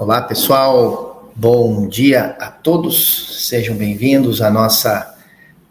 Olá, 0.00 0.22
pessoal. 0.22 1.28
Bom 1.34 1.88
dia 1.88 2.36
a 2.38 2.52
todos. 2.52 3.48
Sejam 3.48 3.74
bem-vindos 3.74 4.40
à 4.40 4.48
nossa 4.48 5.12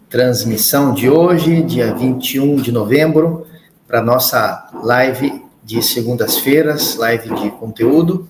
transmissão 0.09 0.93
de 0.93 1.09
hoje, 1.09 1.61
dia 1.61 1.95
21 1.95 2.57
de 2.57 2.69
novembro, 2.69 3.47
para 3.87 4.01
nossa 4.01 4.69
live 4.83 5.45
de 5.63 5.81
segundas-feiras, 5.81 6.97
live 6.97 7.33
de 7.35 7.51
conteúdo. 7.51 8.27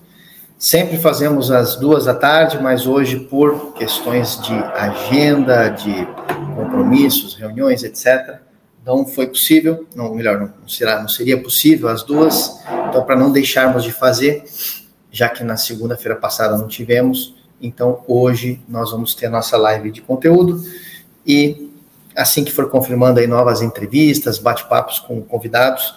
Sempre 0.56 0.98
fazemos 0.98 1.50
às 1.50 1.74
duas 1.74 2.04
da 2.04 2.14
tarde, 2.14 2.60
mas 2.62 2.86
hoje, 2.86 3.18
por 3.18 3.74
questões 3.74 4.40
de 4.40 4.54
agenda, 4.54 5.68
de 5.68 6.06
compromissos, 6.54 7.34
reuniões, 7.34 7.82
etc., 7.82 8.38
não 8.86 9.04
foi 9.04 9.26
possível, 9.26 9.84
não, 9.96 10.14
melhor, 10.14 10.38
não, 10.38 10.68
será, 10.68 11.00
não 11.00 11.08
seria 11.08 11.42
possível 11.42 11.88
às 11.88 12.04
duas. 12.04 12.60
Então, 12.88 13.04
para 13.04 13.16
não 13.16 13.32
deixarmos 13.32 13.82
de 13.82 13.90
fazer, 13.90 14.44
já 15.18 15.28
que 15.28 15.42
na 15.42 15.56
segunda-feira 15.56 16.14
passada 16.14 16.56
não 16.56 16.68
tivemos. 16.68 17.34
Então, 17.60 18.04
hoje 18.06 18.62
nós 18.68 18.92
vamos 18.92 19.16
ter 19.16 19.28
nossa 19.28 19.56
live 19.56 19.90
de 19.90 20.00
conteúdo 20.00 20.62
e 21.26 21.72
assim 22.14 22.44
que 22.44 22.52
for 22.52 22.70
confirmando 22.70 23.18
aí 23.18 23.26
novas 23.26 23.60
entrevistas, 23.60 24.38
bate-papos 24.38 25.00
com 25.00 25.20
convidados, 25.20 25.92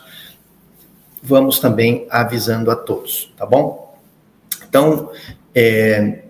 vamos 1.22 1.60
também 1.60 2.08
avisando 2.10 2.72
a 2.72 2.76
todos, 2.76 3.32
tá 3.38 3.46
bom? 3.46 3.96
Então, 4.68 5.12
é, 5.54 6.24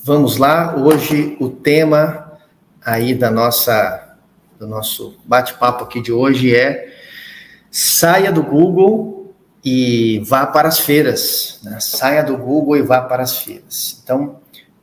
vamos 0.00 0.36
lá. 0.36 0.76
Hoje 0.76 1.36
o 1.40 1.48
tema 1.48 2.38
aí 2.80 3.12
da 3.12 3.28
nossa 3.28 4.16
do 4.56 4.68
nosso 4.68 5.18
bate-papo 5.24 5.82
aqui 5.82 6.00
de 6.00 6.12
hoje 6.12 6.54
é 6.54 6.94
saia 7.72 8.30
do 8.30 8.42
Google 8.42 9.19
e 9.64 10.20
vá 10.26 10.46
para 10.46 10.68
as 10.68 10.78
feiras, 10.78 11.60
né? 11.62 11.78
saia 11.80 12.22
do 12.22 12.36
Google 12.36 12.76
e 12.76 12.82
vá 12.82 13.02
para 13.02 13.22
as 13.22 13.38
feiras. 13.38 14.00
Então, 14.02 14.36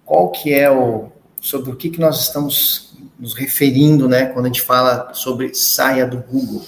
qual 0.05 0.29
que 0.29 0.53
é 0.53 0.69
o 0.69 1.09
sobre 1.41 1.71
o 1.71 1.75
que, 1.75 1.89
que 1.89 1.99
nós 1.99 2.21
estamos 2.21 2.95
nos 3.17 3.33
referindo, 3.33 4.07
né, 4.07 4.25
quando 4.25 4.45
a 4.45 4.49
gente 4.49 4.61
fala 4.61 5.11
sobre 5.13 5.53
saia 5.53 6.05
do 6.05 6.17
Google? 6.17 6.63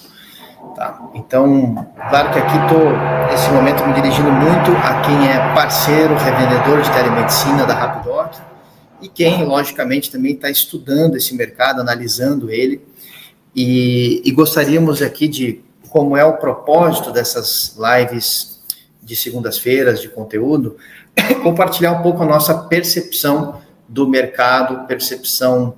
Tá? 0.75 1.09
Então, 1.13 1.87
claro 2.09 2.31
que 2.31 2.39
aqui 2.39 2.57
estou 2.57 2.89
nesse 3.29 3.49
momento 3.51 3.85
me 3.85 3.93
dirigindo 3.93 4.31
muito 4.31 4.71
a 4.71 5.01
quem 5.01 5.27
é 5.27 5.53
parceiro, 5.53 6.15
revendedor 6.15 6.81
de 6.81 6.91
telemedicina 6.91 7.65
da 7.65 7.73
Rapidoc 7.73 8.35
e 9.01 9.07
quem, 9.07 9.43
logicamente, 9.45 10.11
também 10.11 10.33
está 10.33 10.49
estudando 10.49 11.15
esse 11.15 11.33
mercado, 11.35 11.81
analisando 11.81 12.51
ele. 12.51 12.81
E, 13.55 14.21
e 14.25 14.31
gostaríamos 14.31 15.01
aqui 15.01 15.27
de 15.27 15.61
como 15.89 16.15
é 16.15 16.23
o 16.23 16.37
propósito 16.37 17.11
dessas 17.11 17.77
lives 17.77 18.59
de 19.01 19.15
segundas-feiras 19.15 20.01
de 20.01 20.09
conteúdo, 20.09 20.77
compartilhar 21.41 21.93
um 21.93 22.01
pouco 22.01 22.21
a 22.21 22.25
nossa 22.25 22.53
percepção 22.55 23.61
do 23.87 24.07
mercado, 24.07 24.85
percepção 24.87 25.73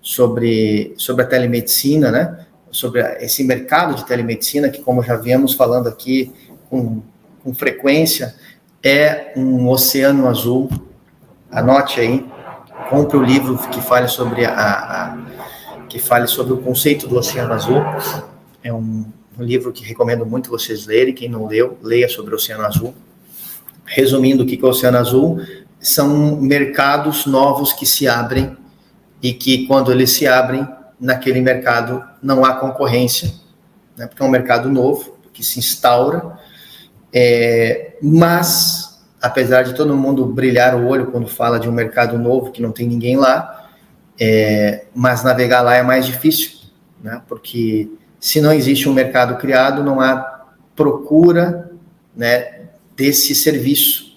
sobre, 0.00 0.94
sobre 0.96 1.24
a 1.24 1.26
telemedicina, 1.26 2.10
né? 2.12 2.46
Sobre 2.70 3.00
esse 3.20 3.42
mercado 3.42 3.94
de 3.94 4.04
telemedicina, 4.04 4.68
que, 4.68 4.80
como 4.80 5.02
já 5.02 5.16
viemos 5.16 5.54
falando 5.54 5.88
aqui 5.88 6.32
com, 6.70 7.02
com 7.42 7.54
frequência, 7.54 8.34
é 8.82 9.32
um 9.36 9.68
oceano 9.68 10.28
azul. 10.28 10.68
Anote 11.50 12.00
aí, 12.00 12.24
compre 12.88 13.16
o 13.16 13.22
livro 13.22 13.58
que 13.68 13.80
fale 13.80 14.06
sobre 14.06 14.44
a, 14.44 14.52
a 14.52 15.18
que 15.88 15.98
fale 15.98 16.26
sobre 16.26 16.52
o 16.52 16.58
conceito 16.58 17.08
do 17.08 17.16
oceano 17.16 17.52
azul. 17.52 17.82
É 18.62 18.72
um, 18.72 19.06
um 19.38 19.42
livro 19.42 19.72
que 19.72 19.84
recomendo 19.84 20.24
muito 20.24 20.50
vocês 20.50 20.86
lerem. 20.86 21.14
Quem 21.14 21.28
não 21.28 21.46
leu, 21.46 21.78
leia 21.82 22.08
sobre 22.08 22.32
o 22.32 22.36
Oceano 22.36 22.64
Azul. 22.64 22.94
Resumindo, 23.84 24.42
o 24.42 24.46
que 24.46 24.58
é 24.60 24.66
o 24.66 24.70
Oceano 24.70 24.98
Azul? 24.98 25.40
São 25.78 26.40
mercados 26.40 27.26
novos 27.26 27.72
que 27.72 27.86
se 27.86 28.08
abrem 28.08 28.56
e 29.22 29.32
que, 29.32 29.66
quando 29.66 29.92
eles 29.92 30.10
se 30.10 30.26
abrem, 30.26 30.66
naquele 31.00 31.40
mercado 31.40 32.02
não 32.22 32.44
há 32.44 32.54
concorrência, 32.54 33.32
né, 33.96 34.06
porque 34.06 34.22
é 34.22 34.26
um 34.26 34.30
mercado 34.30 34.70
novo 34.70 35.18
que 35.32 35.44
se 35.44 35.58
instaura. 35.58 36.38
É, 37.12 37.96
mas, 38.02 39.04
apesar 39.20 39.62
de 39.62 39.74
todo 39.74 39.96
mundo 39.96 40.24
brilhar 40.26 40.74
o 40.74 40.86
olho 40.86 41.06
quando 41.10 41.26
fala 41.26 41.60
de 41.60 41.68
um 41.68 41.72
mercado 41.72 42.18
novo 42.18 42.50
que 42.50 42.62
não 42.62 42.72
tem 42.72 42.88
ninguém 42.88 43.16
lá, 43.16 43.68
é, 44.18 44.86
mas 44.94 45.22
navegar 45.22 45.60
lá 45.60 45.74
é 45.74 45.82
mais 45.82 46.06
difícil, 46.06 46.52
né, 47.02 47.22
porque 47.28 47.90
se 48.20 48.40
não 48.40 48.52
existe 48.52 48.88
um 48.88 48.92
mercado 48.92 49.36
criado, 49.36 49.82
não 49.82 50.00
há 50.00 50.44
procura 50.74 51.70
né, 52.14 52.66
desse 52.94 53.34
serviço. 53.34 54.14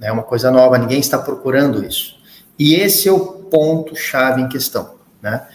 É 0.00 0.12
uma 0.12 0.22
coisa 0.22 0.50
nova, 0.50 0.78
ninguém 0.78 1.00
está 1.00 1.18
procurando 1.18 1.84
isso. 1.84 2.16
E 2.58 2.74
esse 2.74 3.08
é 3.08 3.12
o 3.12 3.20
ponto-chave 3.20 4.42
em 4.42 4.48
questão. 4.48 4.94
Né? 5.20 5.46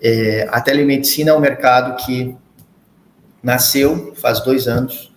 É, 0.00 0.48
a 0.50 0.60
telemedicina 0.60 1.30
é 1.30 1.34
um 1.34 1.40
mercado 1.40 2.02
que 2.04 2.34
nasceu 3.42 4.12
faz 4.16 4.40
dois 4.40 4.66
anos. 4.66 5.10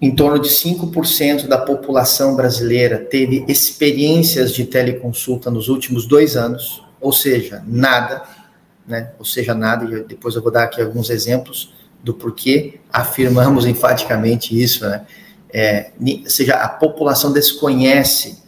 Em 0.00 0.14
torno 0.14 0.38
de 0.38 0.48
5% 0.48 1.48
da 1.48 1.58
população 1.58 2.36
brasileira 2.36 2.98
teve 2.98 3.44
experiências 3.48 4.52
de 4.52 4.64
teleconsulta 4.64 5.50
nos 5.50 5.68
últimos 5.68 6.06
dois 6.06 6.36
anos, 6.36 6.84
ou 7.00 7.12
seja, 7.12 7.64
nada 7.66 8.22
né? 8.88 9.10
ou 9.18 9.24
seja, 9.24 9.54
nada, 9.54 9.84
e 9.84 10.02
depois 10.04 10.34
eu 10.34 10.42
vou 10.42 10.50
dar 10.50 10.64
aqui 10.64 10.80
alguns 10.80 11.10
exemplos 11.10 11.72
do 12.02 12.14
porquê 12.14 12.80
afirmamos 12.92 13.66
enfaticamente 13.66 14.60
isso, 14.60 14.88
né? 14.88 15.02
É, 15.50 15.90
ou 16.00 16.30
seja, 16.30 16.54
a 16.54 16.68
população 16.68 17.32
desconhece 17.32 18.42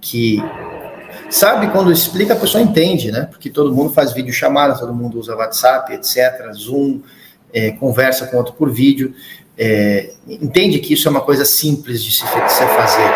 que 0.00 0.38
sabe 1.30 1.68
quando 1.68 1.90
explica 1.90 2.34
a 2.34 2.36
pessoa 2.36 2.62
entende, 2.62 3.10
né? 3.10 3.26
Porque 3.30 3.48
todo 3.50 3.74
mundo 3.74 3.92
faz 3.92 4.12
vídeo 4.12 4.32
chamada, 4.32 4.78
todo 4.78 4.94
mundo 4.94 5.18
usa 5.18 5.34
WhatsApp, 5.34 5.92
etc, 5.94 6.52
Zoom, 6.52 7.00
é, 7.52 7.72
conversa 7.72 8.26
com 8.26 8.36
outro 8.36 8.52
por 8.54 8.70
vídeo, 8.70 9.14
é, 9.56 10.12
entende 10.28 10.78
que 10.78 10.94
isso 10.94 11.08
é 11.08 11.10
uma 11.10 11.20
coisa 11.20 11.44
simples 11.44 12.02
de 12.02 12.12
se, 12.12 12.24
de 12.24 12.52
se 12.52 12.66
fazer. 12.66 13.10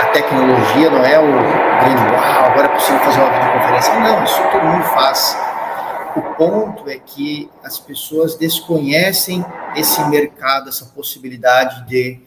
A 0.00 0.06
tecnologia 0.12 0.90
não 0.90 1.04
é 1.04 1.18
o 1.18 1.26
grande 1.26 2.12
uau, 2.12 2.44
agora 2.46 2.66
é 2.66 2.74
possível 2.74 3.00
fazer 3.00 3.20
uma 3.20 3.30
videoconferência. 3.30 4.00
Não, 4.00 4.24
isso 4.24 4.42
todo 4.50 4.64
mundo 4.64 4.84
faz 4.84 5.36
o 6.16 6.34
ponto 6.34 6.88
é 6.88 6.98
que 6.98 7.48
as 7.62 7.78
pessoas 7.78 8.36
desconhecem 8.36 9.44
esse 9.76 10.02
mercado, 10.08 10.68
essa 10.68 10.86
possibilidade 10.86 11.86
de 11.86 12.18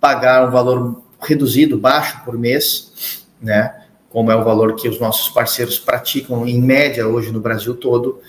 pagar 0.00 0.48
um 0.48 0.50
valor 0.50 1.02
reduzido, 1.20 1.76
baixo 1.76 2.22
por 2.24 2.38
mês, 2.38 3.26
né? 3.40 3.74
Como 4.08 4.30
é 4.30 4.36
o 4.36 4.44
valor 4.44 4.74
que 4.74 4.88
os 4.88 4.98
nossos 4.98 5.28
parceiros 5.28 5.78
praticam 5.78 6.48
em 6.48 6.60
média 6.60 7.06
hoje 7.06 7.30
no 7.30 7.40
Brasil 7.40 7.74
todo, 7.74 8.20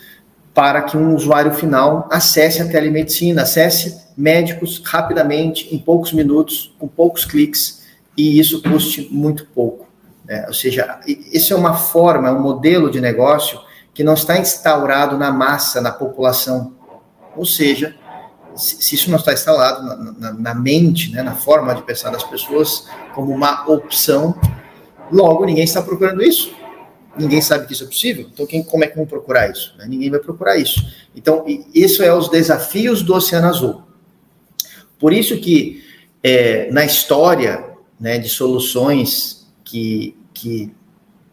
para 0.53 0.81
que 0.81 0.97
um 0.97 1.16
usuário 1.16 1.53
final 1.53 2.09
acesse 2.12 2.62
a 2.62 2.68
telemedicina, 2.68 3.44
acesse 3.44 4.01
médicos 4.18 4.81
rapidamente, 4.84 5.74
em 5.74 5.78
poucos 5.78 6.12
minutos, 6.12 6.75
com 6.78 6.88
poucos 6.88 7.24
cliques, 7.24 7.84
e 8.18 8.39
isso 8.39 8.62
custe 8.62 9.07
muito 9.12 9.45
pouco. 9.45 9.88
Né? 10.25 10.44
Ou 10.47 10.53
seja, 10.53 11.00
isso 11.07 11.53
é 11.53 11.56
uma 11.56 11.75
forma, 11.75 12.28
é 12.28 12.31
um 12.31 12.41
modelo 12.41 12.89
de 12.89 13.00
negócio 13.00 13.59
que 13.97 14.03
não 14.03 14.13
está 14.13 14.37
instaurado 14.37 15.17
na 15.17 15.31
massa, 15.31 15.81
na 15.81 15.91
população. 15.91 16.75
Ou 17.35 17.43
seja, 17.43 17.95
se 18.55 18.93
isso 18.93 19.09
não 19.09 19.17
está 19.17 19.33
instalado 19.33 19.83
na, 19.83 19.95
na, 19.95 20.33
na 20.33 20.53
mente, 20.53 21.11
né, 21.11 21.23
na 21.23 21.33
forma 21.33 21.73
de 21.73 21.81
pensar 21.81 22.11
das 22.11 22.23
pessoas 22.23 22.87
como 23.15 23.33
uma 23.33 23.67
opção, 23.67 24.39
logo 25.11 25.43
ninguém 25.45 25.63
está 25.63 25.81
procurando 25.81 26.21
isso. 26.21 26.55
Ninguém 27.17 27.41
sabe 27.41 27.65
que 27.65 27.73
isso 27.73 27.85
é 27.85 27.87
possível. 27.87 28.29
Então, 28.31 28.45
quem, 28.45 28.61
como 28.61 28.83
é 28.83 28.87
que 28.87 28.95
vão 28.95 29.07
procurar 29.07 29.49
isso? 29.49 29.73
Né? 29.79 29.87
Ninguém 29.87 30.11
vai 30.11 30.19
procurar 30.19 30.57
isso. 30.57 30.79
Então, 31.15 31.43
isso 31.73 32.03
é 32.03 32.13
os 32.13 32.29
desafios 32.29 33.01
do 33.01 33.15
Oceano 33.15 33.47
Azul. 33.47 33.81
Por 34.99 35.11
isso 35.11 35.39
que 35.39 35.83
é, 36.21 36.69
na 36.71 36.85
história 36.85 37.65
né, 38.00 38.19
de 38.19 38.29
soluções 38.29 39.47
que, 39.63 40.15
que 40.35 40.71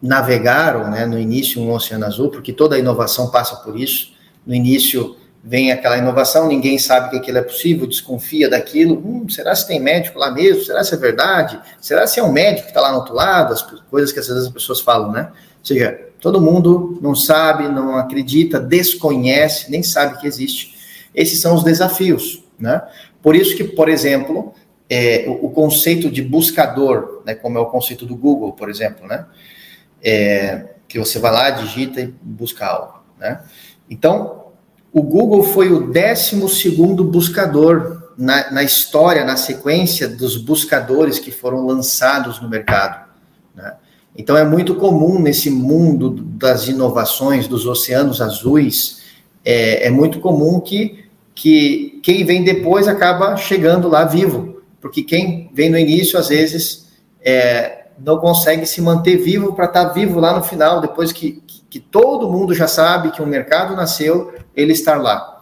navegaram 0.05 0.89
né, 0.89 1.05
no 1.05 1.17
início 1.17 1.61
um 1.61 1.71
oceano 1.71 2.05
azul, 2.05 2.29
porque 2.29 2.53
toda 2.53 2.77
inovação 2.77 3.29
passa 3.31 3.55
por 3.57 3.79
isso. 3.79 4.13
No 4.45 4.53
início 4.53 5.15
vem 5.43 5.71
aquela 5.71 5.97
inovação, 5.97 6.47
ninguém 6.47 6.77
sabe 6.77 7.09
que 7.09 7.17
aquilo 7.17 7.39
é 7.39 7.41
possível, 7.41 7.87
desconfia 7.87 8.49
daquilo. 8.49 8.95
Hum, 8.95 9.27
será 9.27 9.55
se 9.55 9.67
tem 9.67 9.79
médico 9.79 10.19
lá 10.19 10.31
mesmo? 10.31 10.63
Será 10.63 10.83
se 10.83 10.93
é 10.93 10.97
verdade? 10.97 11.59
Será 11.81 12.05
se 12.05 12.19
é 12.19 12.23
um 12.23 12.31
médico 12.31 12.63
que 12.63 12.71
está 12.71 12.81
lá 12.81 12.91
no 12.91 12.99
outro 12.99 13.15
lado? 13.15 13.53
As 13.53 13.61
coisas 13.61 14.11
que 14.11 14.19
às 14.19 14.27
vezes 14.27 14.45
as 14.45 14.51
pessoas 14.51 14.79
falam, 14.79 15.11
né? 15.11 15.31
Ou 15.59 15.65
seja, 15.65 15.99
todo 16.21 16.41
mundo 16.41 16.99
não 17.01 17.15
sabe, 17.15 17.67
não 17.67 17.95
acredita, 17.95 18.59
desconhece, 18.59 19.71
nem 19.71 19.81
sabe 19.81 20.19
que 20.19 20.27
existe. 20.27 20.75
Esses 21.13 21.39
são 21.39 21.55
os 21.55 21.63
desafios, 21.63 22.43
né? 22.59 22.81
Por 23.21 23.35
isso 23.35 23.55
que, 23.55 23.63
por 23.63 23.89
exemplo, 23.89 24.53
é, 24.89 25.25
o, 25.27 25.47
o, 25.47 25.49
conceito 25.49 26.11
de 26.11 26.21
buscador, 26.21 27.23
né, 27.25 27.33
como 27.33 27.57
é 27.57 27.61
o 27.61 27.65
conceito 27.65 28.05
do 28.05 28.15
Google, 28.15 28.53
por 28.53 28.69
exemplo, 28.69 29.07
né? 29.07 29.25
É, 30.03 30.75
que 30.87 30.99
você 30.99 31.19
vai 31.19 31.31
lá, 31.31 31.49
digita 31.49 32.01
e 32.01 32.13
busca 32.21 32.65
algo. 32.65 33.03
Né? 33.19 33.41
Então, 33.89 34.45
o 34.91 35.01
Google 35.01 35.43
foi 35.43 35.71
o 35.71 35.91
12 35.91 36.71
buscador 37.03 38.11
na, 38.17 38.51
na 38.51 38.63
história, 38.63 39.25
na 39.25 39.35
sequência 39.35 40.07
dos 40.07 40.37
buscadores 40.37 41.19
que 41.19 41.31
foram 41.31 41.65
lançados 41.65 42.41
no 42.41 42.49
mercado. 42.49 43.09
Né? 43.53 43.73
Então, 44.15 44.37
é 44.37 44.43
muito 44.45 44.75
comum 44.75 45.19
nesse 45.19 45.49
mundo 45.49 46.11
das 46.11 46.67
inovações, 46.67 47.47
dos 47.47 47.65
oceanos 47.65 48.21
azuis, 48.21 49.03
é, 49.43 49.87
é 49.87 49.89
muito 49.89 50.19
comum 50.19 50.59
que, 50.59 51.05
que 51.35 51.99
quem 52.01 52.23
vem 52.23 52.43
depois 52.43 52.87
acaba 52.87 53.35
chegando 53.37 53.87
lá 53.87 54.05
vivo, 54.05 54.61
porque 54.79 55.03
quem 55.03 55.51
vem 55.53 55.69
no 55.69 55.77
início, 55.77 56.17
às 56.17 56.29
vezes, 56.29 56.87
é, 57.21 57.84
não 57.97 58.17
consegue 58.17 58.65
se 58.65 58.81
manter 58.81 59.17
vivo 59.17 59.53
para 59.53 59.65
estar 59.65 59.85
tá 59.85 59.93
vivo 59.93 60.19
lá 60.19 60.35
no 60.35 60.43
final, 60.43 60.81
depois 60.81 61.11
que, 61.11 61.43
que, 61.47 61.61
que 61.69 61.79
todo 61.79 62.31
mundo 62.31 62.53
já 62.53 62.67
sabe 62.67 63.11
que 63.11 63.21
o 63.21 63.27
mercado 63.27 63.75
nasceu, 63.75 64.33
ele 64.55 64.73
estar 64.73 65.01
lá. 65.01 65.41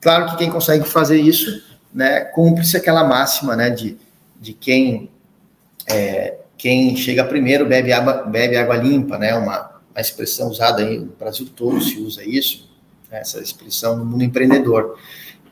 Claro 0.00 0.26
que 0.30 0.36
quem 0.36 0.50
consegue 0.50 0.84
fazer 0.84 1.18
isso, 1.18 1.62
né, 1.92 2.20
cumpre-se 2.20 2.76
aquela 2.76 3.04
máxima, 3.04 3.56
né, 3.56 3.70
de, 3.70 3.96
de 4.40 4.52
quem 4.52 5.10
é, 5.86 6.38
quem 6.56 6.96
chega 6.96 7.24
primeiro 7.24 7.66
bebe 7.66 7.92
água, 7.92 8.24
bebe 8.24 8.56
água 8.56 8.76
limpa, 8.76 9.18
né, 9.18 9.34
uma, 9.34 9.70
uma 9.90 10.00
expressão 10.00 10.48
usada 10.48 10.82
aí 10.82 10.98
no 10.98 11.12
Brasil 11.18 11.46
todo 11.54 11.80
se 11.80 12.00
usa 12.00 12.24
isso, 12.24 12.70
né, 13.10 13.20
essa 13.20 13.38
expressão 13.38 13.96
no 13.96 14.04
mundo 14.04 14.24
empreendedor. 14.24 14.98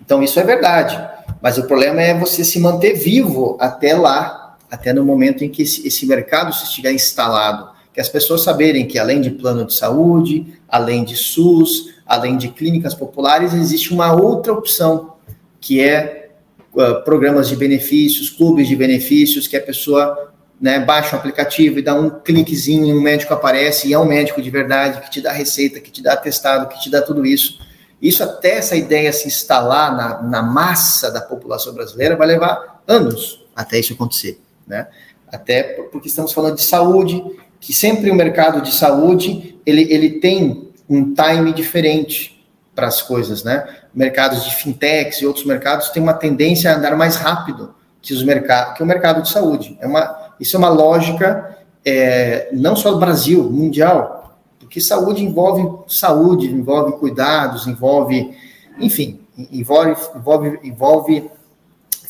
Então 0.04 0.22
isso 0.22 0.40
é 0.40 0.42
verdade, 0.42 0.98
mas 1.40 1.58
o 1.58 1.66
problema 1.66 2.00
é 2.00 2.18
você 2.18 2.44
se 2.44 2.58
manter 2.58 2.94
vivo 2.94 3.56
até 3.60 3.94
lá, 3.94 4.41
até 4.72 4.90
no 4.90 5.04
momento 5.04 5.44
em 5.44 5.50
que 5.50 5.60
esse, 5.60 6.06
mercado 6.06 6.50
se 6.54 6.64
estiver 6.64 6.92
instalado, 6.92 7.68
que 7.92 8.00
as 8.00 8.08
pessoas 8.08 8.40
saberem 8.40 8.86
que 8.86 8.98
além 8.98 9.20
de 9.20 9.30
plano 9.30 9.66
de 9.66 9.74
saúde, 9.74 10.58
além 10.66 11.04
de 11.04 11.14
SUS, 11.14 11.92
além 12.06 12.38
de 12.38 12.48
clínicas 12.48 12.94
populares, 12.94 13.52
existe 13.52 13.92
uma 13.92 14.14
outra 14.14 14.50
opção, 14.50 15.12
que 15.60 15.78
é 15.78 16.30
uh, 16.72 17.04
programas 17.04 17.50
de 17.50 17.56
benefícios, 17.56 18.30
clubes 18.30 18.66
de 18.66 18.74
benefícios, 18.74 19.46
que 19.46 19.58
a 19.58 19.60
pessoa 19.60 20.32
né, 20.58 20.80
baixa 20.80 21.16
o 21.16 21.18
aplicativo 21.18 21.78
e 21.78 21.82
dá 21.82 21.94
um 21.94 22.08
cliquezinho, 22.08 22.96
um 22.96 23.02
médico 23.02 23.34
aparece 23.34 23.88
e 23.88 23.92
é 23.92 23.98
um 23.98 24.06
médico 24.06 24.40
de 24.40 24.48
verdade 24.48 25.02
que 25.02 25.10
te 25.10 25.20
dá 25.20 25.32
receita, 25.32 25.80
que 25.80 25.90
te 25.90 26.02
dá 26.02 26.14
atestado, 26.14 26.66
que 26.68 26.80
te 26.80 26.88
dá 26.88 27.02
tudo 27.02 27.26
isso. 27.26 27.58
Isso 28.00 28.24
até 28.24 28.56
essa 28.56 28.74
ideia 28.74 29.12
se 29.12 29.28
instalar 29.28 29.94
na, 29.94 30.22
na 30.22 30.42
massa 30.42 31.10
da 31.10 31.20
população 31.20 31.74
brasileira 31.74 32.16
vai 32.16 32.26
levar 32.26 32.82
anos 32.88 33.44
até 33.54 33.78
isso 33.78 33.92
acontecer, 33.92 34.40
né? 34.66 34.88
Até 35.30 35.62
porque 35.90 36.08
estamos 36.08 36.32
falando 36.32 36.56
de 36.56 36.62
saúde, 36.62 37.22
que 37.60 37.72
sempre 37.72 38.10
o 38.10 38.14
mercado 38.14 38.60
de 38.60 38.72
saúde 38.74 39.58
ele, 39.64 39.82
ele 39.92 40.20
tem 40.20 40.70
um 40.88 41.14
time 41.14 41.52
diferente 41.52 42.44
para 42.74 42.86
as 42.86 43.00
coisas, 43.00 43.44
né? 43.44 43.66
Mercados 43.94 44.44
de 44.44 44.56
fintechs 44.56 45.20
e 45.20 45.26
outros 45.26 45.44
mercados 45.44 45.90
têm 45.90 46.02
uma 46.02 46.14
tendência 46.14 46.70
a 46.70 46.76
andar 46.76 46.96
mais 46.96 47.16
rápido 47.16 47.74
que, 48.00 48.12
os 48.12 48.22
mercados, 48.22 48.76
que 48.76 48.82
o 48.82 48.86
mercado 48.86 49.22
de 49.22 49.28
saúde. 49.28 49.76
É 49.80 49.86
uma, 49.86 50.34
isso 50.40 50.56
é 50.56 50.58
uma 50.58 50.68
lógica 50.68 51.58
é, 51.84 52.48
não 52.52 52.74
só 52.74 52.92
do 52.92 52.98
Brasil, 52.98 53.50
mundial, 53.50 54.38
porque 54.58 54.80
saúde 54.80 55.22
envolve 55.22 55.84
saúde, 55.86 56.46
envolve 56.46 56.92
cuidados, 56.98 57.66
envolve, 57.66 58.34
enfim, 58.78 59.20
envolve, 59.50 59.94
envolve, 60.16 60.60
envolve 60.64 61.30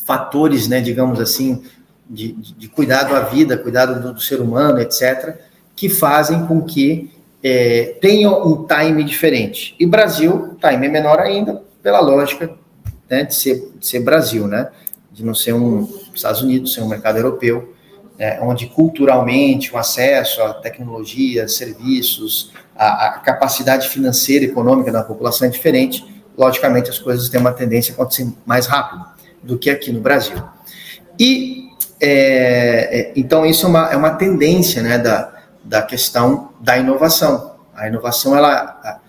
fatores, 0.05 0.67
né, 0.67 0.79
digamos 0.81 1.19
assim, 1.19 1.63
de, 2.13 2.33
de, 2.33 2.67
cuidado 2.67 3.15
à 3.15 3.21
vida, 3.21 3.57
cuidado 3.57 3.99
do, 3.99 4.13
do, 4.13 4.21
ser 4.21 4.39
humano, 4.39 4.79
etc., 4.79 5.35
que 5.75 5.89
fazem 5.89 6.45
com 6.45 6.61
que 6.61 7.11
é, 7.43 7.97
tenha 7.99 8.29
um 8.29 8.65
time 8.65 9.03
diferente. 9.03 9.75
E 9.79 9.85
Brasil, 9.85 10.55
time 10.61 10.85
é 10.85 10.89
menor 10.89 11.19
ainda, 11.19 11.61
pela 11.81 11.99
lógica 11.99 12.53
né, 13.09 13.23
de, 13.23 13.35
ser, 13.35 13.71
de 13.77 13.85
ser 13.85 13.99
Brasil, 14.01 14.47
né? 14.47 14.69
De 15.11 15.25
não 15.25 15.33
ser 15.33 15.53
um 15.53 15.87
Estados 16.13 16.41
Unidos, 16.41 16.73
ser 16.73 16.81
um 16.81 16.87
mercado 16.87 17.17
europeu, 17.17 17.73
é, 18.17 18.39
onde 18.41 18.67
culturalmente 18.67 19.73
o 19.73 19.77
acesso 19.77 20.41
à 20.43 20.53
tecnologia, 20.53 21.47
serviços, 21.47 22.51
a, 22.75 23.07
a, 23.07 23.11
capacidade 23.19 23.89
financeira 23.89 24.45
e 24.45 24.47
econômica 24.47 24.91
da 24.91 25.03
população 25.03 25.47
é 25.47 25.51
diferente. 25.51 26.05
Logicamente, 26.37 26.89
as 26.89 26.99
coisas 26.99 27.29
têm 27.29 27.39
uma 27.39 27.51
tendência 27.51 27.91
a 27.91 27.95
acontecer 27.95 28.27
mais 28.45 28.67
rápido 28.67 29.03
do 29.41 29.57
que 29.57 29.69
aqui 29.69 29.91
no 29.91 29.99
Brasil. 29.99 30.37
E 31.19 31.62
é, 32.03 32.99
é 32.99 33.13
então 33.15 33.45
isso 33.45 33.65
é 33.65 33.69
uma, 33.69 33.91
é 33.93 33.95
uma 33.95 34.11
tendência 34.11 34.81
né, 34.81 34.97
da, 34.97 35.33
da 35.63 35.81
questão 35.81 36.49
da 36.59 36.77
inovação. 36.77 37.55
A 37.75 37.87
inovação, 37.87 38.35
ela 38.35 39.01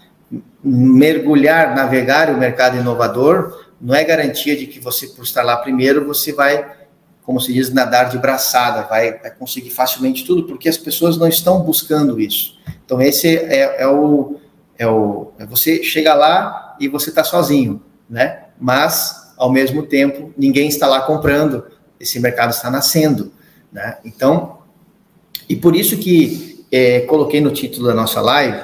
mergulhar, 0.63 1.75
navegar 1.75 2.31
o 2.31 2.39
mercado 2.39 2.79
inovador, 2.79 3.65
não 3.81 3.95
é 3.95 4.03
garantia 4.03 4.57
de 4.57 4.67
que 4.67 4.81
você, 4.81 5.09
por 5.09 5.25
estar 5.25 5.43
lá 5.43 5.59
primeiro, 5.59 6.07
você 6.07 6.33
vai, 6.33 6.67
como 7.23 7.39
se 7.39 7.53
diz, 7.53 7.71
nadar 7.71 8.09
de 8.09 8.17
braçada, 8.17 8.83
vai, 8.83 9.19
vai 9.19 9.31
conseguir 9.31 9.71
facilmente 9.71 10.25
tudo, 10.25 10.45
porque 10.45 10.69
as 10.69 10.79
pessoas 10.79 11.19
não 11.19 11.29
estão 11.29 11.61
buscando 11.61 12.19
isso. 12.19 12.59
Então, 12.85 13.03
esse 13.03 13.37
é, 13.37 13.83
é 13.83 13.87
o, 13.87 14.41
é 14.79 14.87
o. 14.87 15.33
É 15.39 15.45
você 15.45 15.83
chega 15.83 16.15
lá 16.15 16.77
e 16.81 16.89
você 16.89 17.11
está 17.11 17.23
sozinho, 17.23 17.83
né? 18.09 18.45
Mas, 18.59 19.35
ao 19.37 19.53
mesmo 19.53 19.83
tempo, 19.83 20.33
ninguém 20.37 20.69
está 20.69 20.87
lá 20.87 21.03
comprando, 21.03 21.65
esse 22.05 22.21
mercado 22.21 22.51
está 22.51 22.71
nascendo, 22.71 23.33
né? 23.73 23.99
Então, 24.05 24.59
e 25.49 25.57
por 25.57 25.75
isso 25.75 25.97
que 25.97 26.65
é, 26.71 27.01
coloquei 27.01 27.41
no 27.41 27.51
título 27.51 27.89
da 27.89 27.95
nossa 27.95 28.21
live, 28.21 28.63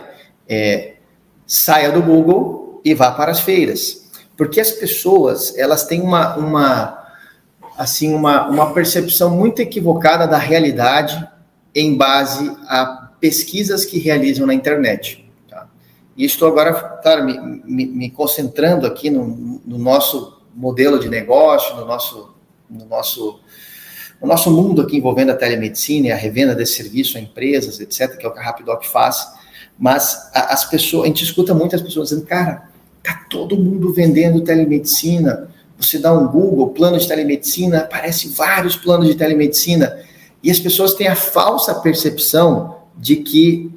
é, 0.49 0.95
saia 1.47 1.91
do 1.91 2.03
Google 2.03 2.81
e 2.85 2.95
vá 2.95 3.11
para 3.11 3.33
as 3.33 3.41
feiras. 3.41 4.09
Porque 4.37 4.61
as 4.61 4.71
pessoas, 4.71 5.57
elas 5.59 5.85
têm 5.85 6.01
uma, 6.01 6.37
uma 6.37 7.01
assim, 7.77 8.15
uma, 8.15 8.47
uma 8.49 8.73
percepção 8.73 9.31
muito 9.31 9.61
equivocada 9.61 10.27
da 10.27 10.39
realidade 10.39 11.27
em 11.75 11.97
base 11.97 12.55
a 12.67 13.11
pesquisas 13.21 13.85
que 13.85 13.99
realizam 13.99 14.47
na 14.47 14.55
internet. 14.55 15.25
Tá? 15.49 15.69
E 16.17 16.25
estou 16.25 16.49
agora, 16.49 16.73
claro, 16.75 17.25
me, 17.25 17.39
me, 17.65 17.87
me 17.87 18.11
concentrando 18.11 18.87
aqui 18.87 19.11
no, 19.11 19.61
no, 19.65 19.79
nosso 19.79 20.43
modelo 20.55 20.99
de 20.99 21.09
negócio, 21.09 21.77
no 21.77 21.85
nosso, 21.85 22.35
no 22.71 22.87
nosso 22.87 23.41
o 24.21 24.27
nosso 24.27 24.51
mundo 24.51 24.83
aqui 24.83 24.99
envolvendo 24.99 25.31
a 25.31 25.35
telemedicina 25.35 26.09
e 26.09 26.13
a 26.13 26.17
revenda 26.17 26.55
desse 26.55 26.75
serviço 26.75 27.17
a 27.17 27.21
empresas, 27.21 27.81
etc., 27.81 28.19
que 28.19 28.27
é 28.27 28.29
o 28.29 28.33
que 28.33 28.39
a 28.39 28.43
Rapidoc 28.43 28.85
faz, 28.85 29.27
mas 29.79 30.31
a, 30.35 30.53
as 30.53 30.67
pessoas, 30.67 31.05
a 31.05 31.07
gente 31.07 31.25
escuta 31.25 31.55
muitas 31.55 31.81
pessoas 31.81 32.11
dizendo, 32.11 32.27
cara, 32.27 32.69
tá 33.03 33.25
todo 33.31 33.57
mundo 33.57 33.95
vendendo 33.95 34.43
telemedicina, 34.43 35.49
você 35.79 35.99
dá 35.99 36.13
um 36.13 36.29
Google, 36.29 36.69
plano 36.69 36.99
de 36.99 37.09
telemedicina, 37.09 37.79
aparece 37.79 38.29
vários 38.29 38.77
planos 38.77 39.07
de 39.07 39.15
telemedicina, 39.15 39.99
e 40.43 40.51
as 40.51 40.59
pessoas 40.59 40.93
têm 40.93 41.09
a 41.09 41.17
falsa 41.17 41.75
percepção 41.77 42.77
de 42.99 43.17
que, 43.17 43.71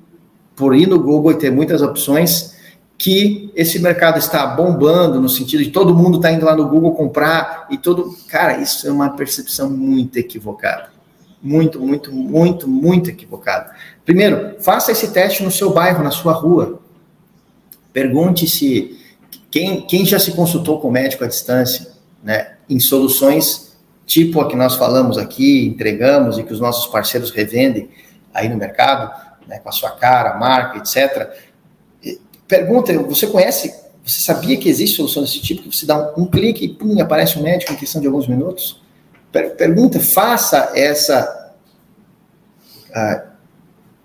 por 0.57 0.75
ir 0.75 0.87
no 0.87 0.99
Google 0.99 1.31
e 1.31 1.37
ter 1.37 1.51
muitas 1.51 1.81
opções, 1.81 2.52
que 2.97 3.51
esse 3.55 3.79
mercado 3.79 4.17
está 4.17 4.45
bombando 4.47 5.19
no 5.19 5.27
sentido 5.27 5.63
de 5.63 5.71
todo 5.71 5.95
mundo 5.95 6.17
está 6.17 6.31
indo 6.31 6.45
lá 6.45 6.55
no 6.55 6.67
Google 6.67 6.93
comprar 6.93 7.67
e 7.69 7.77
todo. 7.77 8.15
Cara, 8.27 8.61
isso 8.61 8.87
é 8.87 8.91
uma 8.91 9.09
percepção 9.09 9.69
muito 9.69 10.17
equivocada. 10.17 10.91
Muito, 11.41 11.79
muito, 11.81 12.13
muito, 12.13 12.69
muito 12.69 13.09
equivocada. 13.09 13.71
Primeiro, 14.05 14.55
faça 14.61 14.91
esse 14.91 15.11
teste 15.11 15.43
no 15.43 15.51
seu 15.51 15.73
bairro, 15.73 16.03
na 16.03 16.11
sua 16.11 16.33
rua. 16.33 16.79
Pergunte 17.91 18.47
se 18.47 18.97
quem, 19.51 19.81
quem 19.81 20.05
já 20.05 20.17
se 20.17 20.31
consultou 20.31 20.79
com 20.79 20.87
o 20.87 20.91
médico 20.91 21.23
à 21.23 21.27
distância, 21.27 21.91
né, 22.23 22.53
em 22.69 22.79
soluções 22.79 23.73
tipo 24.05 24.39
a 24.41 24.47
que 24.47 24.55
nós 24.55 24.75
falamos 24.75 25.17
aqui, 25.17 25.65
entregamos 25.65 26.37
e 26.37 26.43
que 26.43 26.53
os 26.53 26.59
nossos 26.59 26.87
parceiros 26.87 27.31
revendem 27.31 27.89
aí 28.33 28.49
no 28.49 28.57
mercado, 28.57 29.11
né, 29.47 29.59
com 29.59 29.69
a 29.69 29.71
sua 29.71 29.91
cara, 29.91 30.37
marca, 30.37 30.77
etc 30.77 31.52
pergunta, 32.47 32.97
você 33.03 33.27
conhece, 33.27 33.73
você 34.03 34.21
sabia 34.21 34.57
que 34.57 34.69
existe 34.69 34.97
solução 34.97 35.23
desse 35.23 35.39
tipo, 35.39 35.63
que 35.63 35.75
você 35.75 35.85
dá 35.85 36.13
um, 36.15 36.23
um 36.23 36.25
clique 36.25 36.65
e 36.65 36.69
pum, 36.69 36.99
aparece 37.01 37.37
um 37.37 37.43
médico 37.43 37.73
em 37.73 37.75
questão 37.75 38.01
de 38.01 38.07
alguns 38.07 38.27
minutos? 38.27 38.81
Per 39.31 39.55
pergunta, 39.55 39.99
faça 39.99 40.71
essa... 40.75 41.51
Ah, 42.93 43.23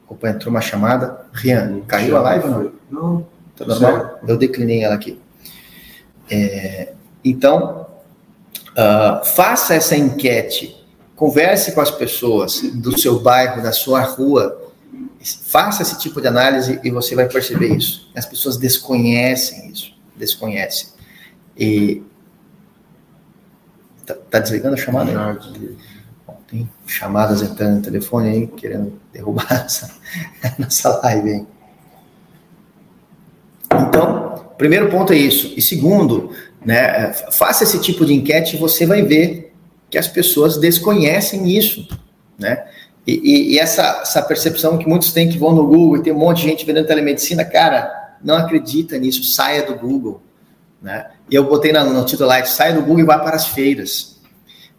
opa, 0.09 0.31
entrou 0.31 0.51
uma 0.51 0.61
chamada. 0.61 1.27
Rian, 1.33 1.81
caiu 1.87 2.17
a 2.17 2.21
live 2.21 2.49
ou 2.49 2.51
não? 2.51 2.73
Não. 2.91 3.27
Tá 3.57 3.67
normal? 3.67 4.21
Eu 4.27 4.37
declinei 4.37 4.83
ela 4.83 4.95
aqui. 4.95 5.21
É, 6.31 6.93
então, 7.25 7.87
uh, 8.71 9.25
faça 9.25 9.75
essa 9.75 9.97
enquete, 9.97 10.77
converse 11.17 11.73
com 11.73 11.81
as 11.81 11.91
pessoas 11.91 12.61
do 12.75 12.99
seu 12.99 13.19
bairro, 13.19 13.63
da 13.63 13.73
sua 13.73 14.03
rua, 14.03 14.68
Faça 15.21 15.83
esse 15.83 15.99
tipo 15.99 16.21
de 16.21 16.29
análise 16.29 16.81
e 16.85 16.91
você 16.91 17.15
vai 17.15 17.29
perceber 17.29 17.75
isso. 17.75 18.09
As 18.15 18.25
pessoas 18.25 18.57
desconhecem 18.57 19.71
isso, 19.71 19.93
desconhecem. 20.17 20.91
E 21.57 22.03
tá, 24.07 24.15
tá 24.15 24.39
desligando 24.39 24.75
a 24.75 24.79
chamada? 24.79 25.11
Aí? 25.11 25.77
Bom, 26.27 26.41
tem 26.47 26.71
chamadas 26.87 27.43
entrando 27.43 27.77
no 27.77 27.83
telefone 27.83 28.29
aí 28.29 28.47
querendo 28.47 29.01
derrubar 29.13 29.51
essa 29.67 29.93
nossa 30.59 31.01
live 31.03 31.31
aí. 31.31 31.47
Então, 33.89 34.53
primeiro 34.57 34.89
ponto 34.89 35.13
é 35.13 35.17
isso. 35.17 35.53
E 35.57 35.61
segundo, 35.61 36.33
Né? 36.65 37.13
Faça 37.33 37.65
esse 37.65 37.81
tipo 37.81 38.05
de 38.05 38.13
enquete 38.13 38.57
e 38.57 38.59
você 38.59 38.85
vai 38.85 39.03
ver 39.03 39.55
que 39.91 39.99
as 39.99 40.09
pessoas 40.09 40.59
desconhecem 40.59 41.57
isso. 41.57 41.89
Né? 42.39 42.65
E, 43.11 43.55
e, 43.55 43.59
essa, 43.59 44.01
essa 44.03 44.21
percepção 44.21 44.77
que 44.77 44.87
muitos 44.87 45.13
têm 45.13 45.31
que 45.31 45.39
vão 45.39 45.55
no 45.55 45.67
Google 45.67 45.97
e 45.97 46.03
tem 46.03 46.13
um 46.13 46.19
monte 46.19 46.43
de 46.43 46.49
gente 46.49 46.67
vendendo 46.67 46.87
telemedicina, 46.87 47.43
cara, 47.43 48.19
não 48.23 48.37
acredita 48.37 48.99
nisso, 48.99 49.25
saia 49.25 49.63
do 49.63 49.75
Google. 49.75 50.21
Né? 50.83 51.07
E 51.31 51.35
eu 51.35 51.45
botei 51.45 51.73
no, 51.73 51.91
no 51.91 52.05
título 52.05 52.29
lá, 52.29 52.45
saia 52.45 52.75
do 52.75 52.83
Google 52.83 53.01
e 53.01 53.05
vá 53.05 53.19
para 53.19 53.35
as 53.35 53.47
feiras. 53.47 54.21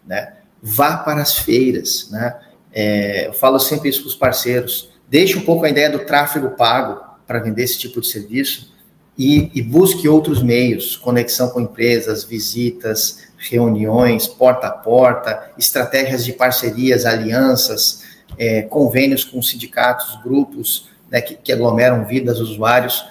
Né? 0.06 0.34
Vá 0.62 0.98
para 0.98 1.20
as 1.20 1.38
feiras. 1.38 2.08
Né? 2.12 2.36
É, 2.72 3.26
eu 3.26 3.32
falo 3.32 3.58
sempre 3.58 3.88
isso 3.88 4.02
com 4.02 4.08
os 4.08 4.14
parceiros. 4.14 4.90
Deixe 5.08 5.36
um 5.36 5.42
pouco 5.42 5.64
a 5.64 5.68
ideia 5.68 5.90
do 5.90 5.98
tráfego 5.98 6.50
pago 6.50 7.00
para 7.26 7.40
vender 7.40 7.64
esse 7.64 7.80
tipo 7.80 8.00
de 8.00 8.06
serviço 8.06 8.72
e, 9.18 9.50
e, 9.52 9.60
busque 9.60 10.08
outros 10.08 10.40
meios, 10.40 10.96
conexão 10.96 11.50
com 11.50 11.60
empresas, 11.60 12.22
visitas, 12.22 13.18
reuniões, 13.36 14.28
porta 14.28 14.68
a 14.68 14.70
porta, 14.70 15.50
estratégias 15.58 16.24
de 16.24 16.32
parcerias, 16.32 17.04
alianças, 17.04 18.08
é, 18.38 18.62
convênios 18.62 19.24
com 19.24 19.40
sindicatos, 19.42 20.18
grupos 20.22 20.88
né, 21.10 21.20
que, 21.20 21.34
que, 21.34 21.52
aglomeram 21.52 22.04
vidas 22.04 22.38
usuários, 22.40 23.04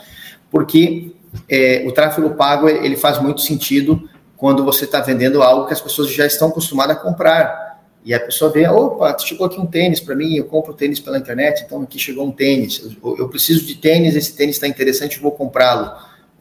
porque 0.49 1.11
é, 1.47 1.83
o 1.87 1.91
tráfego 1.91 2.31
pago 2.31 2.67
ele 2.67 2.95
faz 2.95 3.21
muito 3.21 3.41
sentido 3.41 4.09
quando 4.37 4.63
você 4.63 4.85
está 4.85 5.01
vendendo 5.01 5.43
algo 5.43 5.67
que 5.67 5.73
as 5.73 5.81
pessoas 5.81 6.11
já 6.11 6.25
estão 6.25 6.47
acostumadas 6.47 6.95
a 6.95 6.99
comprar. 6.99 7.69
E 8.05 8.13
a 8.13 8.19
pessoa 8.19 8.49
vê, 8.49 8.65
opa, 8.67 9.15
chegou 9.19 9.45
aqui 9.45 9.59
um 9.59 9.65
tênis 9.65 9.99
para 9.99 10.15
mim, 10.15 10.35
eu 10.35 10.45
compro 10.45 10.73
tênis 10.73 11.01
pela 11.01 11.17
internet, 11.17 11.63
então 11.65 11.81
aqui 11.81 11.99
chegou 11.99 12.25
um 12.25 12.31
tênis. 12.31 12.81
Eu, 13.03 13.17
eu 13.17 13.29
preciso 13.29 13.65
de 13.65 13.75
tênis, 13.75 14.15
esse 14.15 14.33
tênis 14.33 14.55
está 14.55 14.67
interessante, 14.67 15.19
vou 15.19 15.33
comprá-lo. 15.33 15.91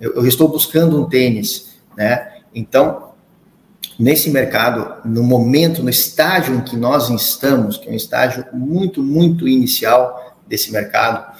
Eu, 0.00 0.14
eu, 0.14 0.26
estou 0.26 0.48
buscando 0.48 1.00
um 1.00 1.08
tênis, 1.08 1.76
né? 1.96 2.36
Então, 2.54 3.07
nesse 3.98 4.30
mercado, 4.30 5.02
no 5.04 5.22
momento, 5.22 5.82
no 5.82 5.90
estágio 5.90 6.54
em 6.54 6.60
que 6.60 6.76
nós 6.76 7.10
estamos, 7.10 7.76
que 7.76 7.88
é 7.88 7.92
um 7.92 7.96
estágio 7.96 8.44
muito, 8.52 9.02
muito 9.02 9.48
inicial 9.48 10.36
desse 10.46 10.70
mercado, 10.70 11.34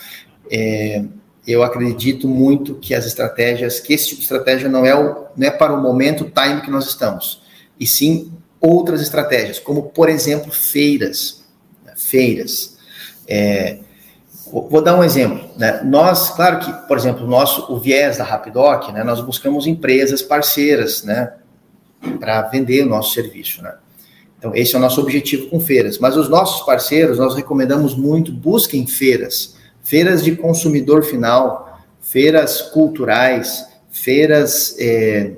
é, 0.51 1.05
eu 1.47 1.63
acredito 1.63 2.27
muito 2.27 2.75
que 2.75 2.95
as 2.95 3.07
estratégias, 3.07 3.81
que 3.81 3.95
esse 3.95 4.09
tipo 4.09 4.19
de 4.19 4.25
estratégia 4.25 4.69
não 4.69 4.85
é, 4.85 4.95
o, 4.95 5.27
não 5.37 5.47
é 5.47 5.51
para 5.51 5.73
o 5.73 5.81
momento, 5.81 6.25
o 6.25 6.31
time 6.31 6.61
que 6.61 6.71
nós 6.71 6.87
estamos, 6.87 7.43
e 7.79 7.87
sim 7.87 8.33
outras 8.61 9.01
estratégias, 9.01 9.59
como, 9.59 9.85
por 9.85 10.09
exemplo, 10.09 10.51
feiras. 10.51 11.45
Né? 11.85 11.93
Feiras. 11.97 12.77
É, 13.27 13.79
vou 14.51 14.83
dar 14.83 14.97
um 14.97 15.05
exemplo. 15.05 15.49
Né? 15.57 15.81
Nós, 15.85 16.31
claro 16.31 16.59
que, 16.59 16.73
por 16.89 16.97
exemplo, 16.97 17.25
o 17.25 17.29
nosso, 17.29 17.73
o 17.73 17.79
viés 17.79 18.19
da 18.19 18.25
Rapidoc, 18.25 18.93
né, 18.93 19.05
nós 19.05 19.21
buscamos 19.21 19.67
empresas 19.67 20.23
parceiras 20.23 21.05
né, 21.05 21.33
para 22.19 22.43
vender 22.43 22.85
o 22.85 22.89
nosso 22.89 23.15
serviço. 23.15 23.63
Né? 23.63 23.75
Então, 24.39 24.55
esse 24.55 24.75
é 24.75 24.79
o 24.79 24.81
nosso 24.81 25.01
objetivo 25.01 25.49
com 25.49 25.61
feiras. 25.61 25.99
Mas 25.99 26.17
os 26.17 26.29
nossos 26.29 26.65
parceiros, 26.65 27.19
nós 27.19 27.35
recomendamos 27.35 27.95
muito, 27.95 28.33
busquem 28.33 28.87
feiras. 28.87 29.57
Feiras 29.83 30.23
de 30.23 30.37
consumidor 30.37 31.03
final, 31.03 31.81
feiras 32.01 32.61
culturais, 32.61 33.67
feiras, 33.91 34.77
é, 34.79 35.33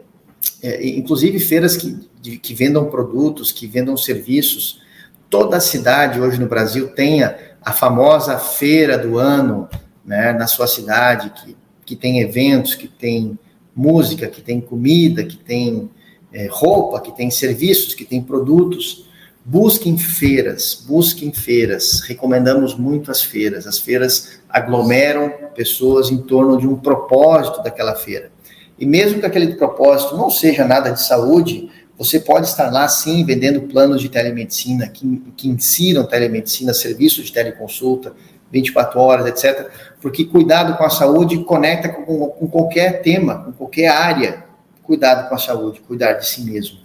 é, 0.62 0.86
inclusive 0.88 1.38
feiras 1.38 1.76
que 1.76 2.10
de, 2.20 2.36
que 2.36 2.54
vendam 2.54 2.86
produtos, 2.86 3.50
que 3.50 3.66
vendam 3.66 3.96
serviços. 3.96 4.80
Toda 5.28 5.60
cidade 5.60 6.20
hoje 6.20 6.38
no 6.38 6.46
Brasil 6.46 6.88
tenha 6.88 7.36
a 7.62 7.72
famosa 7.72 8.38
feira 8.38 8.98
do 8.98 9.18
ano 9.18 9.68
né, 10.04 10.32
na 10.32 10.46
sua 10.46 10.66
cidade, 10.66 11.30
que, 11.30 11.56
que 11.84 11.96
tem 11.96 12.20
eventos, 12.20 12.74
que 12.74 12.88
tem 12.88 13.38
música, 13.74 14.26
que 14.26 14.42
tem 14.42 14.60
comida, 14.60 15.24
que 15.24 15.36
tem 15.36 15.90
é, 16.32 16.48
roupa, 16.50 17.00
que 17.00 17.12
tem 17.16 17.30
serviços, 17.30 17.94
que 17.94 18.04
tem 18.04 18.22
produtos. 18.22 19.08
Busquem 19.44 19.96
feiras, 19.96 20.84
busquem 20.86 21.32
feiras. 21.32 22.00
Recomendamos 22.00 22.74
muito 22.74 23.10
as 23.10 23.22
feiras. 23.22 23.66
As 23.66 23.78
feiras 23.78 24.40
aglomeram 24.48 25.32
pessoas 25.54 26.10
em 26.10 26.18
torno 26.18 26.58
de 26.58 26.66
um 26.66 26.76
propósito 26.76 27.62
daquela 27.62 27.94
feira. 27.94 28.30
E 28.78 28.86
mesmo 28.86 29.20
que 29.20 29.26
aquele 29.26 29.54
propósito 29.54 30.16
não 30.16 30.30
seja 30.30 30.64
nada 30.64 30.90
de 30.90 31.02
saúde, 31.02 31.70
você 31.98 32.18
pode 32.18 32.46
estar 32.46 32.70
lá, 32.70 32.88
sim, 32.88 33.24
vendendo 33.26 33.60
planos 33.62 34.00
de 34.00 34.08
telemedicina 34.08 34.88
que, 34.88 35.22
que 35.36 35.48
insiram 35.48 36.06
telemedicina, 36.06 36.72
serviços 36.72 37.26
de 37.26 37.32
teleconsulta, 37.32 38.14
24 38.50 38.98
horas, 38.98 39.26
etc. 39.26 39.68
Porque 40.00 40.24
cuidado 40.24 40.78
com 40.78 40.84
a 40.84 40.88
saúde 40.88 41.44
conecta 41.44 41.90
com, 41.90 42.28
com 42.28 42.48
qualquer 42.48 43.02
tema, 43.02 43.44
com 43.44 43.52
qualquer 43.52 43.88
área. 43.88 44.49
Cuidado 44.90 45.28
com 45.28 45.36
a 45.36 45.38
saúde, 45.38 45.80
cuidar 45.86 46.14
de 46.14 46.26
si 46.26 46.40
mesmo. 46.40 46.78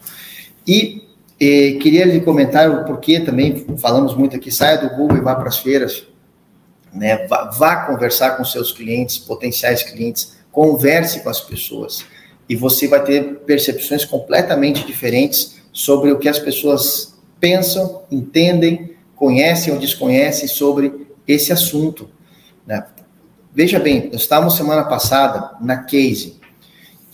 E 0.68 1.08
eh, 1.40 1.80
queria 1.82 2.06
lhe 2.06 2.22
comentar 2.22 2.70
o 2.70 2.86
porquê 2.86 3.20
também, 3.20 3.66
falamos 3.80 4.14
muito 4.14 4.36
aqui, 4.36 4.52
saia 4.52 4.78
do 4.78 4.96
Google 4.96 5.18
e 5.18 5.22
vá 5.22 5.34
para 5.34 5.48
as 5.48 5.58
feiras. 5.58 6.06
Né? 6.94 7.26
Vá, 7.26 7.50
vá 7.50 7.78
conversar 7.88 8.38
com 8.38 8.46
seus 8.46 8.72
clientes, 8.72 9.18
potenciais 9.18 9.82
clientes, 9.82 10.38
converse 10.52 11.22
com 11.22 11.30
as 11.32 11.42
pessoas 11.42 12.06
e 12.48 12.56
você 12.56 12.88
vai 12.88 13.04
ter 13.04 13.40
percepções 13.40 14.06
completamente 14.06 14.86
diferentes 14.86 15.56
sobre 15.74 16.12
o 16.12 16.20
que 16.20 16.30
as 16.30 16.38
pessoas 16.38 17.18
pensam, 17.40 18.04
entendem, 18.12 18.96
conhecem 19.16 19.74
ou 19.74 19.80
desconhecem 19.80 20.48
sobre 20.48 21.08
esse 21.28 21.52
assunto. 21.52 22.08
Né? 22.68 22.86
Veja 23.52 23.80
bem, 23.80 24.12
nós 24.14 24.22
estávamos 24.22 24.56
semana 24.56 24.84
passada 24.84 25.56
na 25.60 25.78
Case, 25.78 26.40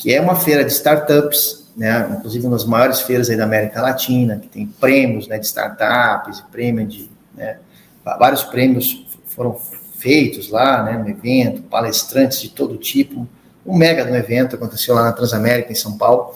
que 0.01 0.11
é 0.11 0.19
uma 0.19 0.35
feira 0.35 0.65
de 0.65 0.71
startups, 0.71 1.69
né? 1.77 2.09
inclusive 2.17 2.47
uma 2.47 2.57
das 2.57 2.65
maiores 2.65 3.01
feiras 3.01 3.29
aí 3.29 3.37
da 3.37 3.43
América 3.43 3.79
Latina, 3.83 4.39
que 4.39 4.47
tem 4.47 4.65
prêmios 4.65 5.27
né, 5.27 5.37
de 5.37 5.45
startups, 5.45 6.41
prêmio 6.51 6.87
de. 6.87 7.07
Né, 7.35 7.57
vários 8.03 8.43
prêmios 8.43 9.05
foram 9.27 9.55
feitos 9.99 10.49
lá 10.49 10.81
né, 10.81 10.97
no 10.97 11.07
evento, 11.07 11.61
palestrantes 11.61 12.41
de 12.41 12.49
todo 12.49 12.77
tipo 12.77 13.27
um 13.63 13.77
mega 13.77 14.03
no 14.03 14.15
evento, 14.15 14.55
aconteceu 14.55 14.95
lá 14.95 15.03
na 15.03 15.11
Transamérica, 15.11 15.71
em 15.71 15.75
São 15.75 15.95
Paulo, 15.95 16.33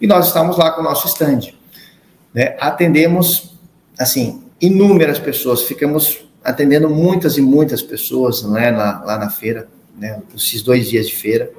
e 0.00 0.06
nós 0.06 0.28
estávamos 0.28 0.56
lá 0.56 0.70
com 0.70 0.80
o 0.80 0.84
nosso 0.84 1.06
stand. 1.08 1.52
Né? 2.32 2.56
Atendemos, 2.58 3.54
assim, 3.98 4.42
inúmeras 4.58 5.18
pessoas, 5.18 5.62
ficamos 5.64 6.24
atendendo 6.42 6.88
muitas 6.88 7.36
e 7.36 7.42
muitas 7.42 7.82
pessoas 7.82 8.42
né, 8.44 8.70
lá, 8.70 9.02
lá 9.04 9.18
na 9.18 9.28
feira, 9.28 9.68
né, 9.94 10.22
esses 10.34 10.62
dois 10.62 10.88
dias 10.88 11.06
de 11.06 11.14
feira. 11.14 11.50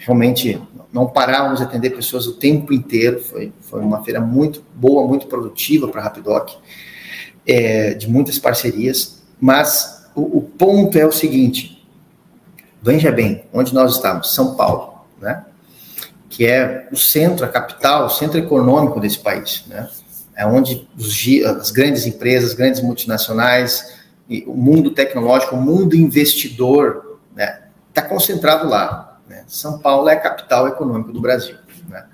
Realmente 0.00 0.60
não 0.92 1.06
parávamos 1.06 1.60
de 1.60 1.64
atender 1.64 1.90
pessoas 1.90 2.26
o 2.26 2.34
tempo 2.34 2.72
inteiro, 2.72 3.22
foi, 3.22 3.52
foi 3.60 3.80
uma 3.80 4.02
feira 4.02 4.20
muito 4.20 4.62
boa, 4.74 5.06
muito 5.06 5.26
produtiva 5.26 5.88
para 5.88 6.00
a 6.00 6.04
Rapidoc, 6.04 6.50
é, 7.46 7.94
de 7.94 8.08
muitas 8.08 8.38
parcerias, 8.38 9.22
mas 9.40 10.08
o, 10.14 10.38
o 10.38 10.42
ponto 10.42 10.98
é 10.98 11.06
o 11.06 11.12
seguinte, 11.12 11.80
Veja 12.82 13.12
bem, 13.12 13.44
onde 13.52 13.74
nós 13.74 13.96
estamos, 13.96 14.34
São 14.34 14.54
Paulo, 14.54 15.04
né? 15.20 15.44
que 16.30 16.46
é 16.46 16.88
o 16.90 16.96
centro, 16.96 17.44
a 17.44 17.48
capital, 17.48 18.06
o 18.06 18.10
centro 18.10 18.38
econômico 18.38 18.98
desse 18.98 19.18
país, 19.18 19.64
né? 19.66 19.88
É 20.34 20.46
onde 20.46 20.88
os, 20.96 21.14
as 21.44 21.70
grandes 21.70 22.06
empresas, 22.06 22.54
grandes 22.54 22.80
multinacionais, 22.80 23.98
o 24.46 24.54
mundo 24.54 24.92
tecnológico, 24.92 25.56
o 25.56 25.60
mundo 25.60 25.94
investidor, 25.94 27.18
né? 27.36 27.64
Está 27.90 28.02
concentrado 28.02 28.66
lá. 28.68 29.09
São 29.50 29.80
Paulo 29.80 30.08
é 30.08 30.12
a 30.12 30.20
capital 30.20 30.68
econômica 30.68 31.12
do 31.12 31.20
Brasil. 31.20 31.56
Né? 31.88 32.06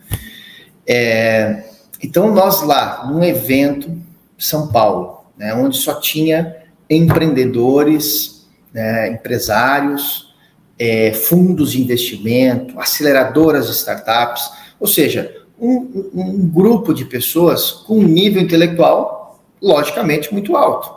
É, 0.87 1.65
então 2.03 2.33
nós 2.33 2.63
lá, 2.63 3.07
num 3.07 3.23
evento, 3.23 3.95
São 4.39 4.69
Paulo, 4.69 5.27
né? 5.37 5.53
Onde 5.55 5.77
só 5.77 6.01
tinha 6.01 6.57
empreendedores, 6.89 8.49
né? 8.73 9.11
empresários 9.11 10.35
é, 10.79 11.13
fundos 11.13 11.73
de 11.73 11.83
investimento, 11.83 12.81
aceleradoras 12.81 13.67
de 13.67 13.73
startups, 13.73 14.51
ou 14.81 14.87
seja, 14.87 15.45
um, 15.61 16.09
um 16.15 16.49
grupo 16.49 16.95
de 16.95 17.05
pessoas 17.05 17.71
com 17.71 17.99
um 17.99 18.03
nível 18.03 18.41
intelectual, 18.41 19.43
logicamente, 19.61 20.33
muito 20.33 20.57
alto. 20.57 20.91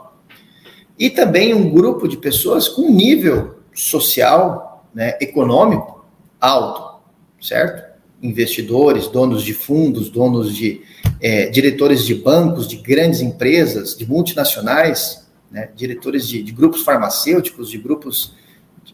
E 0.98 1.10
também 1.10 1.53
um 1.53 1.69
grupo 1.69 2.08
de 2.08 2.15
pessoas 2.15 2.69
com 2.69 2.84
um 2.84 2.93
nível 2.93 3.60
social, 3.74 4.86
né, 4.96 5.17
econômico 5.19 5.99
alto, 6.39 7.01
certo? 7.41 7.89
Investidores, 8.22 9.08
donos 9.08 9.43
de 9.43 9.53
fundos, 9.53 10.10
donos 10.10 10.55
de 10.55 10.81
é, 11.22 11.48
diretores 11.48 12.05
de 12.05 12.15
bancos, 12.15 12.67
de 12.67 12.77
grandes 12.77 13.22
empresas, 13.22 13.96
de 13.96 14.05
multinacionais, 14.05 15.27
né, 15.51 15.69
diretores 15.75 16.27
de, 16.27 16.43
de 16.43 16.51
grupos 16.51 16.84
farmacêuticos, 16.84 17.69
de 17.69 17.77
grupos 17.77 18.34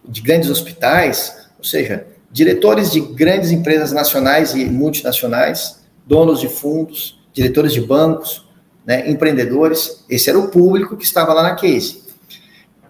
de 0.03 0.21
grandes 0.21 0.49
hospitais, 0.49 1.49
ou 1.57 1.63
seja, 1.63 2.07
diretores 2.31 2.91
de 2.91 2.99
grandes 2.99 3.51
empresas 3.51 3.91
nacionais 3.91 4.53
e 4.53 4.65
multinacionais, 4.65 5.83
donos 6.05 6.39
de 6.39 6.47
fundos, 6.47 7.19
diretores 7.33 7.73
de 7.73 7.81
bancos, 7.81 8.45
né, 8.85 9.09
empreendedores. 9.09 10.03
Esse 10.09 10.29
era 10.29 10.39
o 10.39 10.49
público 10.49 10.95
que 10.95 11.03
estava 11.03 11.33
lá 11.33 11.43
na 11.43 11.55
case. 11.55 12.03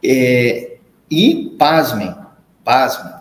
É, 0.03 0.77
e, 1.09 1.55
pasmem, 1.57 2.13
pasmem, 2.63 3.13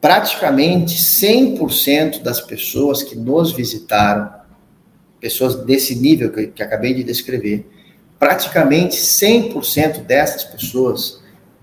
praticamente 0.00 0.96
100% 0.96 2.22
das 2.22 2.40
pessoas 2.40 3.02
que 3.02 3.16
nos 3.16 3.52
visitaram, 3.52 4.30
pessoas 5.20 5.56
desse 5.64 5.94
nível 5.94 6.32
que, 6.32 6.48
que 6.48 6.62
acabei 6.62 6.94
de 6.94 7.02
descrever, 7.02 7.68
praticamente 8.18 8.96
100% 8.96 10.04
dessas 10.04 10.44
pessoas 10.44 11.20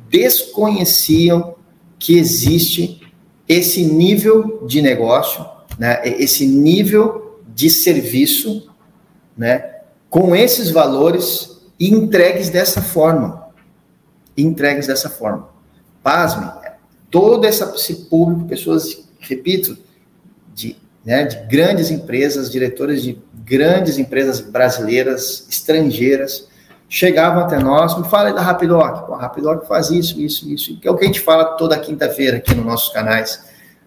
desconheciam 0.10 1.56
que 1.98 2.18
existe 2.18 3.02
esse 3.48 3.84
nível 3.84 4.66
de 4.68 4.82
negócio, 4.82 5.46
né, 5.78 6.02
esse 6.06 6.46
nível 6.46 7.42
de 7.54 7.70
serviço, 7.70 8.70
né, 9.38 9.82
com 10.10 10.36
esses 10.36 10.70
valores 10.70 11.62
entregues 11.80 12.50
dessa 12.50 12.82
forma. 12.82 13.48
Entregues 14.38 14.88
dessa 14.88 15.10
forma. 15.10 15.50
Pasme, 16.02 16.50
todo 17.14 17.46
esse 17.46 17.94
público, 18.10 18.48
pessoas, 18.48 19.08
repito, 19.20 19.78
de, 20.52 20.76
né, 21.06 21.24
de 21.26 21.46
grandes 21.46 21.92
empresas, 21.92 22.52
diretores 22.52 23.04
de 23.04 23.22
grandes 23.46 24.00
empresas 24.00 24.42
brasileiras, 24.42 25.46
estrangeiras, 25.48 26.48
chegavam 26.90 27.44
até 27.44 27.60
nós, 27.60 27.96
me 27.96 28.10
fala 28.10 28.34
da 28.34 28.42
Rapidoc. 28.42 29.12
A 29.12 29.18
Rapidoc 29.18 29.68
faz 29.68 29.92
isso, 29.92 30.20
isso, 30.20 30.50
isso, 30.50 30.80
que 30.80 30.88
é 30.88 30.92
o 30.92 30.98
que 30.98 31.04
a 31.04 31.08
gente 31.08 31.20
fala 31.20 31.56
toda 31.56 31.78
quinta-feira 31.78 32.38
aqui 32.38 32.56
nos 32.56 32.66
nossos 32.66 32.92
canais. 32.92 33.44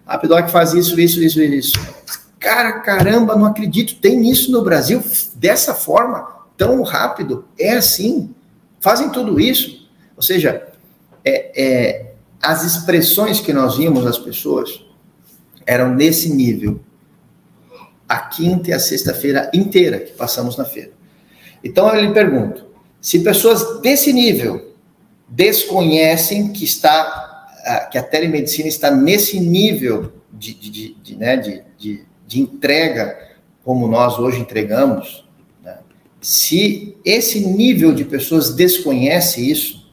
A 0.07 0.13
Rapidoc 0.13 0.49
faz 0.49 0.73
isso, 0.73 0.99
isso, 1.01 1.21
isso, 1.21 1.43
isso. 1.43 1.81
Cara, 2.39 2.79
caramba, 2.79 3.35
não 3.35 3.47
acredito, 3.47 3.97
tem 3.97 4.31
isso 4.31 4.53
no 4.53 4.63
Brasil 4.63 5.03
dessa 5.35 5.75
forma, 5.75 6.29
tão 6.57 6.81
rápido, 6.85 7.45
é 7.59 7.73
assim, 7.73 8.33
fazem 8.79 9.11
tudo 9.11 9.41
isso. 9.41 9.85
Ou 10.15 10.23
seja, 10.23 10.65
é, 11.25 11.51
é, 11.57 12.07
as 12.43 12.65
expressões 12.65 13.41
que 13.41 13.53
nós 13.53 13.77
vimos 13.77 14.05
das 14.05 14.19
pessoas 14.19 14.85
eram 15.67 15.95
nesse 15.95 16.33
nível, 16.33 16.81
a 18.09 18.19
quinta 18.19 18.71
e 18.71 18.73
a 18.73 18.79
sexta-feira 18.79 19.51
inteira 19.53 19.99
que 19.99 20.13
passamos 20.13 20.57
na 20.57 20.65
feira. 20.65 20.93
Então 21.63 21.93
eu 21.93 22.05
lhe 22.05 22.13
pergunto, 22.13 22.67
se 23.01 23.21
pessoas 23.21 23.81
desse 23.81 24.13
nível 24.13 24.75
desconhecem 25.29 26.53
que 26.53 26.65
está 26.65 27.25
que 27.91 27.99
a 27.99 28.03
telemedicina 28.03 28.69
está 28.69 28.93
nesse 28.93 29.41
nível 29.41 30.13
de, 30.33 30.55
de, 30.55 30.71
de, 30.71 30.95
de 31.03 31.17
né, 31.17 31.37
de, 31.37 31.65
de, 32.27 32.41
entrega 32.41 33.19
como 33.65 33.89
nós 33.89 34.21
hoje 34.21 34.39
entregamos, 34.39 35.27
né, 35.65 35.79
se 36.21 36.97
esse 37.05 37.41
nível 37.41 37.93
de 37.93 38.05
pessoas 38.05 38.55
desconhece 38.55 39.51
isso, 39.51 39.86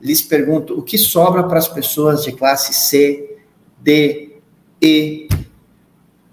lhes 0.00 0.22
pergunto 0.22 0.78
o 0.78 0.82
que 0.82 0.96
sobra 0.96 1.42
para 1.44 1.58
as 1.58 1.68
pessoas 1.68 2.24
de 2.24 2.32
classe 2.32 2.72
C, 2.72 3.36
D, 3.78 4.36
E, 4.80 5.28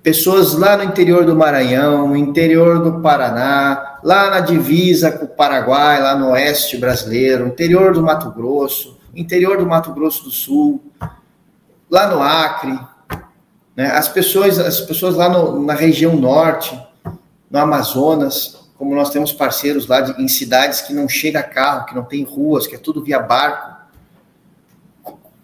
pessoas 0.01 0.53
lá 0.53 0.77
no 0.77 0.83
interior 0.83 1.25
do 1.25 1.36
Maranhão, 1.36 2.07
no 2.07 2.15
interior 2.15 2.81
do 2.81 3.01
Paraná, 3.01 4.00
lá 4.03 4.29
na 4.29 4.39
divisa 4.39 5.12
com 5.12 5.25
o 5.25 5.27
Paraguai, 5.27 6.01
lá 6.01 6.15
no 6.15 6.29
oeste 6.29 6.77
brasileiro, 6.77 7.47
interior 7.47 7.93
do 7.93 8.01
Mato 8.01 8.31
Grosso, 8.31 8.97
interior 9.13 9.57
do 9.57 9.65
Mato 9.65 9.91
Grosso 9.91 10.24
do 10.24 10.31
Sul, 10.31 10.81
lá 11.89 12.07
no 12.07 12.21
Acre, 12.21 12.79
né? 13.75 13.91
as 13.91 14.07
pessoas, 14.07 14.57
as 14.59 14.79
pessoas 14.79 15.15
lá 15.15 15.27
no, 15.27 15.62
na 15.63 15.74
região 15.74 16.15
norte, 16.15 16.79
no 17.50 17.59
Amazonas, 17.59 18.56
como 18.77 18.93
nós 18.93 19.10
temos 19.10 19.31
parceiros 19.31 19.88
lá 19.88 20.01
de, 20.01 20.22
em 20.22 20.27
cidades 20.27 20.81
que 20.81 20.93
não 20.93 21.10
chega 21.10 21.41
carro, 21.41 21.86
que 21.86 21.96
não 21.96 22.03
tem 22.03 22.24
ruas, 22.24 22.67
que 22.67 22.75
é 22.75 22.77
tudo 22.77 23.03
via 23.03 23.19
barco. 23.19 23.75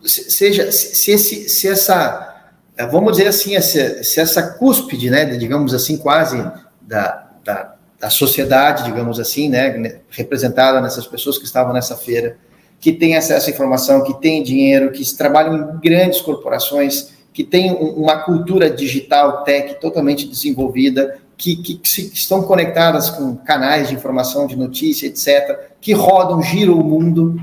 Seja, 0.06 0.72
se, 0.72 1.12
esse, 1.12 1.50
se 1.50 1.68
essa 1.68 2.34
é, 2.75 2.86
vamos 2.88 3.13
dizer 3.13 3.28
assim, 3.28 3.60
se, 3.62 4.04
se 4.04 4.20
essa 4.20 4.42
cúspide, 4.42 5.10
né, 5.10 5.25
digamos 5.25 5.74
assim, 5.74 5.96
quase 5.96 6.44
da, 6.82 7.30
da, 7.44 7.75
da, 8.00 8.10
sociedade, 8.10 8.84
digamos 8.84 9.20
assim, 9.20 9.48
né, 9.48 10.00
representada 10.10 10.82
nessas 10.82 11.06
pessoas 11.06 11.38
que 11.38 11.46
estavam 11.46 11.72
nessa 11.72 11.96
feira, 11.96 12.38
que 12.80 12.92
tem 12.92 13.16
acesso 13.16 13.50
à 13.50 13.54
informação, 13.54 14.04
que 14.04 14.20
tem 14.20 14.42
dinheiro, 14.42 14.92
que 14.92 15.16
trabalham 15.16 15.55
em 15.55 15.79
grandes 15.79 16.20
corporações, 16.20 17.14
que 17.31 17.44
tem 17.44 17.72
uma 17.72 18.18
cultura 18.24 18.70
digital, 18.70 19.44
tech 19.44 19.79
totalmente 19.79 20.27
desenvolvida, 20.27 21.18
que, 21.44 21.58
que, 21.58 21.75
que, 21.75 22.01
estão 22.14 22.42
conectadas 22.44 23.10
com 23.10 23.36
canais 23.36 23.90
de 23.90 23.96
informação, 23.96 24.48
de 24.48 24.56
notícia, 24.56 25.08
etc., 25.08 25.74
que 25.82 25.92
rodam, 25.92 26.42
giram 26.42 26.79
o 26.79 26.84
mundo, 26.84 27.38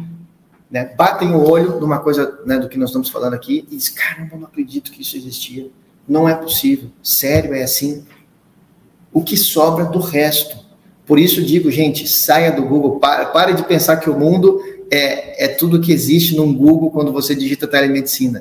né, 0.70 0.94
batem 0.96 1.34
o 1.34 1.46
olho 1.46 1.78
numa 1.78 1.98
coisa 1.98 2.40
né, 2.46 2.58
do 2.58 2.66
que 2.66 2.78
nós 2.78 2.88
estamos 2.88 3.10
falando 3.10 3.34
aqui 3.34 3.66
e 3.70 3.76
dizem, 3.76 3.92
caramba, 3.94 4.38
não 4.38 4.46
acredito 4.46 4.90
que 4.90 5.02
isso 5.02 5.18
existia. 5.18 5.68
Não 6.08 6.26
é 6.26 6.34
possível. 6.34 6.88
Sério, 7.02 7.52
é 7.52 7.62
assim. 7.62 8.02
O 9.12 9.22
que 9.22 9.36
sobra 9.36 9.84
do 9.84 9.98
resto? 9.98 10.56
Por 11.04 11.18
isso 11.18 11.42
digo, 11.42 11.70
gente, 11.70 12.08
saia 12.08 12.50
do 12.50 12.62
Google, 12.62 12.98
pare, 13.00 13.26
pare 13.26 13.52
de 13.52 13.64
pensar 13.64 13.98
que 13.98 14.08
o 14.08 14.18
mundo 14.18 14.62
é, 14.90 15.44
é 15.44 15.48
tudo 15.48 15.78
que 15.78 15.92
existe 15.92 16.34
num 16.34 16.54
Google 16.54 16.90
quando 16.90 17.12
você 17.12 17.34
digita 17.34 17.68
telemedicina. 17.68 18.40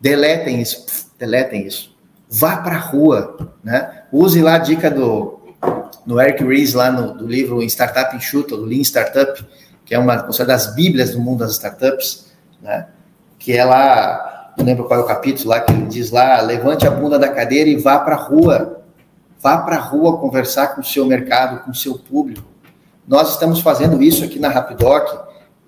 Deletem 0.00 0.62
isso, 0.62 0.86
deletem 1.18 1.66
isso. 1.66 1.92
Vá 2.28 2.58
para 2.58 2.76
a 2.76 2.80
rua, 2.80 3.56
né? 3.62 4.03
Use 4.16 4.40
lá 4.40 4.54
a 4.54 4.58
dica 4.58 4.88
do, 4.88 5.40
do 6.06 6.20
Eric 6.20 6.44
Ries, 6.44 6.72
lá 6.72 6.88
no 6.88 7.14
do 7.14 7.26
livro 7.26 7.60
Startup 7.64 8.14
Enxuta, 8.14 8.56
do 8.56 8.64
Lean 8.64 8.82
Startup, 8.82 9.44
que 9.84 9.92
é 9.92 9.98
uma 9.98 10.14
das 10.14 10.72
bíblias 10.72 11.10
do 11.10 11.20
mundo 11.20 11.40
das 11.40 11.50
startups, 11.54 12.26
né? 12.62 12.86
Que 13.40 13.54
é 13.54 13.64
lá, 13.64 14.52
não 14.56 14.64
lembro 14.64 14.84
qual 14.84 15.00
é 15.00 15.02
o 15.02 15.06
capítulo 15.06 15.50
lá, 15.50 15.58
que 15.58 15.72
ele 15.72 15.86
diz 15.86 16.12
lá, 16.12 16.40
levante 16.40 16.86
a 16.86 16.92
bunda 16.92 17.18
da 17.18 17.28
cadeira 17.28 17.68
e 17.68 17.74
vá 17.74 17.98
para 17.98 18.14
a 18.14 18.18
rua. 18.18 18.84
Vá 19.40 19.58
para 19.58 19.78
a 19.78 19.80
rua 19.80 20.16
conversar 20.18 20.76
com 20.76 20.80
o 20.80 20.84
seu 20.84 21.04
mercado, 21.04 21.64
com 21.64 21.72
o 21.72 21.74
seu 21.74 21.98
público. 21.98 22.46
Nós 23.08 23.32
estamos 23.32 23.58
fazendo 23.58 24.00
isso 24.00 24.24
aqui 24.24 24.38
na 24.38 24.48
Rapidoc, 24.48 25.08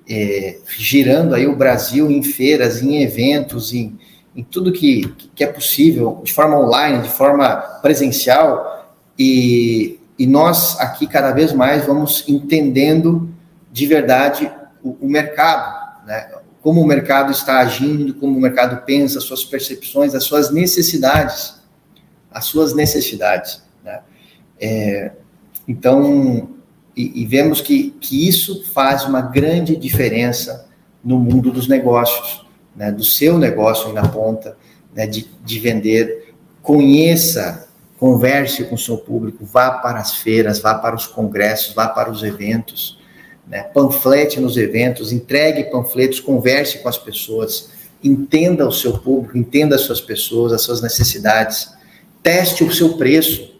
é, 0.08 0.58
girando 0.78 1.34
aí 1.34 1.48
o 1.48 1.56
Brasil 1.56 2.08
em 2.12 2.22
feiras, 2.22 2.80
em 2.80 3.02
eventos, 3.02 3.74
em, 3.74 3.98
em 4.36 4.44
tudo 4.44 4.70
que, 4.70 5.08
que 5.34 5.42
é 5.42 5.46
possível, 5.46 6.20
de 6.22 6.32
forma 6.32 6.58
online, 6.58 7.02
de 7.02 7.08
forma 7.08 7.56
presencial, 7.80 8.94
e, 9.18 9.98
e 10.18 10.26
nós 10.26 10.78
aqui 10.78 11.06
cada 11.06 11.32
vez 11.32 11.52
mais 11.52 11.86
vamos 11.86 12.22
entendendo 12.28 13.30
de 13.72 13.86
verdade 13.86 14.52
o, 14.82 14.96
o 15.00 15.08
mercado, 15.08 16.06
né? 16.06 16.28
como 16.60 16.82
o 16.82 16.86
mercado 16.86 17.32
está 17.32 17.60
agindo, 17.60 18.14
como 18.14 18.36
o 18.36 18.40
mercado 18.40 18.84
pensa, 18.84 19.18
as 19.18 19.24
suas 19.24 19.44
percepções, 19.44 20.14
as 20.14 20.24
suas 20.24 20.50
necessidades, 20.50 21.60
as 22.30 22.44
suas 22.44 22.74
necessidades. 22.74 23.62
Né? 23.84 24.00
É, 24.60 25.12
então, 25.66 26.50
e, 26.96 27.22
e, 27.22 27.26
vemos 27.26 27.60
que, 27.60 27.90
que 28.00 28.28
isso 28.28 28.64
faz 28.72 29.04
uma 29.04 29.20
grande 29.20 29.76
diferença 29.76 30.68
no 31.04 31.18
mundo 31.18 31.50
dos 31.50 31.68
negócios, 31.68 32.45
né? 32.76 32.92
do 32.92 33.02
seu 33.02 33.38
negócio 33.38 33.88
aí 33.88 33.92
na 33.92 34.06
ponta, 34.06 34.56
né? 34.94 35.06
de, 35.06 35.28
de 35.44 35.58
vender. 35.58 36.34
Conheça, 36.62 37.68
converse 37.98 38.64
com 38.64 38.74
o 38.74 38.78
seu 38.78 38.98
público, 38.98 39.44
vá 39.44 39.70
para 39.70 39.98
as 39.98 40.16
feiras, 40.16 40.58
vá 40.58 40.74
para 40.74 40.94
os 40.94 41.06
congressos, 41.06 41.74
vá 41.74 41.88
para 41.88 42.10
os 42.10 42.22
eventos, 42.22 42.98
né? 43.46 43.62
panflete 43.62 44.40
nos 44.40 44.56
eventos, 44.56 45.12
entregue 45.12 45.64
panfletos, 45.64 46.20
converse 46.20 46.78
com 46.78 46.88
as 46.88 46.98
pessoas, 46.98 47.70
entenda 48.02 48.66
o 48.66 48.72
seu 48.72 48.98
público, 48.98 49.38
entenda 49.38 49.76
as 49.76 49.82
suas 49.82 50.00
pessoas, 50.00 50.52
as 50.52 50.62
suas 50.62 50.82
necessidades, 50.82 51.74
teste 52.22 52.62
o 52.64 52.72
seu 52.72 52.96
preço. 52.96 53.54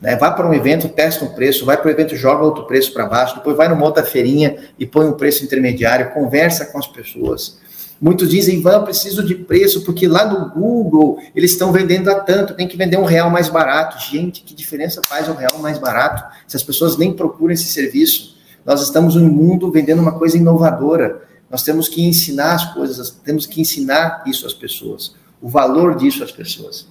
Né? 0.00 0.16
Vá 0.16 0.30
para 0.30 0.46
um 0.46 0.52
evento, 0.52 0.88
testa 0.88 1.24
um 1.24 1.34
preço, 1.34 1.64
vai 1.64 1.76
para 1.76 1.88
o 1.88 1.90
evento, 1.90 2.14
joga 2.14 2.44
outro 2.44 2.66
preço 2.66 2.92
para 2.92 3.06
baixo, 3.06 3.36
depois 3.36 3.56
vai 3.56 3.68
numa 3.68 3.84
outra 3.84 4.04
feirinha 4.04 4.56
e 4.78 4.86
põe 4.86 5.06
um 5.06 5.14
preço 5.14 5.42
intermediário, 5.42 6.12
conversa 6.12 6.66
com 6.66 6.78
as 6.78 6.86
pessoas. 6.86 7.63
Muitos 8.04 8.28
dizem, 8.28 8.58
Ivan, 8.58 8.84
preciso 8.84 9.24
de 9.24 9.34
preço, 9.34 9.82
porque 9.82 10.06
lá 10.06 10.26
no 10.26 10.50
Google 10.50 11.18
eles 11.34 11.52
estão 11.52 11.72
vendendo 11.72 12.10
a 12.10 12.16
tanto, 12.16 12.52
tem 12.52 12.68
que 12.68 12.76
vender 12.76 12.98
um 12.98 13.04
real 13.04 13.30
mais 13.30 13.48
barato. 13.48 13.98
Gente, 14.10 14.42
que 14.42 14.52
diferença 14.52 15.00
faz 15.08 15.26
um 15.26 15.32
real 15.32 15.58
mais 15.58 15.78
barato 15.78 16.22
se 16.46 16.54
as 16.54 16.62
pessoas 16.62 16.98
nem 16.98 17.14
procuram 17.14 17.54
esse 17.54 17.64
serviço? 17.64 18.36
Nós 18.62 18.82
estamos 18.82 19.14
no 19.14 19.26
mundo 19.26 19.72
vendendo 19.72 20.02
uma 20.02 20.18
coisa 20.18 20.36
inovadora. 20.36 21.22
Nós 21.50 21.62
temos 21.62 21.88
que 21.88 22.06
ensinar 22.06 22.52
as 22.52 22.74
coisas, 22.74 23.08
temos 23.08 23.46
que 23.46 23.58
ensinar 23.62 24.22
isso 24.26 24.46
às 24.46 24.52
pessoas, 24.52 25.16
o 25.40 25.48
valor 25.48 25.96
disso 25.96 26.22
às 26.22 26.30
pessoas. 26.30 26.86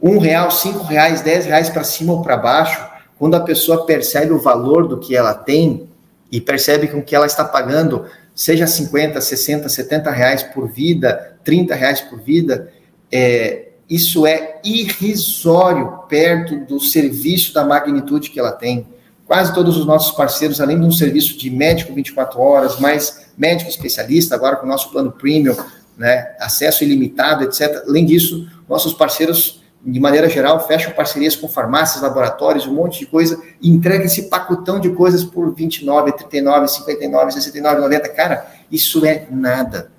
Um 0.00 0.20
real, 0.20 0.52
cinco 0.52 0.84
reais, 0.84 1.22
dez 1.22 1.44
reais 1.44 1.68
para 1.68 1.82
cima 1.82 2.12
ou 2.12 2.22
para 2.22 2.36
baixo, 2.36 2.86
quando 3.18 3.34
a 3.34 3.40
pessoa 3.40 3.84
percebe 3.84 4.32
o 4.32 4.38
valor 4.38 4.86
do 4.86 5.00
que 5.00 5.16
ela 5.16 5.34
tem 5.34 5.88
e 6.30 6.40
percebe 6.40 6.86
o 6.96 7.02
que 7.02 7.16
ela 7.16 7.26
está 7.26 7.44
pagando, 7.44 8.04
seja 8.36 8.66
50, 8.66 9.18
60, 9.18 9.66
70 9.66 10.10
reais 10.10 10.42
por 10.42 10.68
vida, 10.68 11.38
30 11.42 11.74
reais 11.74 12.02
por 12.02 12.20
vida, 12.20 12.70
é, 13.10 13.70
isso 13.88 14.26
é 14.26 14.60
irrisório 14.62 16.00
perto 16.06 16.58
do 16.66 16.78
serviço 16.78 17.54
da 17.54 17.64
magnitude 17.64 18.28
que 18.28 18.38
ela 18.38 18.52
tem. 18.52 18.86
Quase 19.24 19.54
todos 19.54 19.76
os 19.78 19.86
nossos 19.86 20.14
parceiros, 20.14 20.60
além 20.60 20.78
de 20.78 20.86
um 20.86 20.92
serviço 20.92 21.38
de 21.38 21.50
médico 21.50 21.94
24 21.94 22.38
horas, 22.38 22.78
mais 22.78 23.26
médico 23.38 23.70
especialista, 23.70 24.34
agora 24.34 24.56
com 24.56 24.66
o 24.66 24.68
nosso 24.68 24.90
plano 24.90 25.10
premium, 25.10 25.56
né, 25.96 26.36
acesso 26.38 26.84
ilimitado, 26.84 27.42
etc. 27.42 27.84
Além 27.88 28.04
disso, 28.04 28.46
nossos 28.68 28.92
parceiros, 28.92 29.62
de 29.86 30.00
maneira 30.00 30.28
geral, 30.28 30.66
fecham 30.66 30.92
parcerias 30.92 31.36
com 31.36 31.46
farmácias, 31.46 32.02
laboratórios, 32.02 32.66
um 32.66 32.74
monte 32.74 32.98
de 32.98 33.06
coisa, 33.06 33.40
e 33.62 33.70
entregam 33.70 34.06
esse 34.06 34.24
pacotão 34.24 34.80
de 34.80 34.90
coisas 34.90 35.22
por 35.22 35.54
29, 35.54 36.10
39, 36.12 36.66
59, 36.66 37.32
69, 37.32 37.80
90. 37.80 38.08
Cara, 38.08 38.50
isso 38.70 39.06
é 39.06 39.28
nada. 39.30 39.92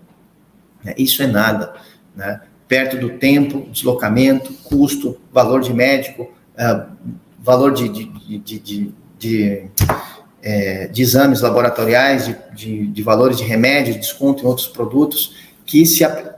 Né? 0.84 0.94
Isso 0.98 1.24
é 1.24 1.28
nada. 1.28 1.74
Né? 2.14 2.42
Perto 2.68 2.98
do 2.98 3.12
tempo, 3.12 3.66
deslocamento, 3.72 4.52
custo, 4.66 5.18
valor 5.32 5.62
de 5.62 5.74
médico, 5.74 6.24
uh, 6.24 6.92
valor 7.40 7.74
de, 7.74 7.88
de, 7.88 8.40
de, 8.40 8.60
de, 8.60 8.96
de 9.18 9.72
é, 10.44 10.92
exames 10.98 11.40
laboratoriais, 11.40 12.30
de, 12.54 13.02
valores 13.02 13.38
de 13.38 13.44
remédio, 13.46 13.98
desconto 13.98 14.44
em 14.44 14.48
outros 14.48 14.68
produtos, 14.68 15.36
que, 15.66 15.86
se 15.86 16.04
a, 16.04 16.36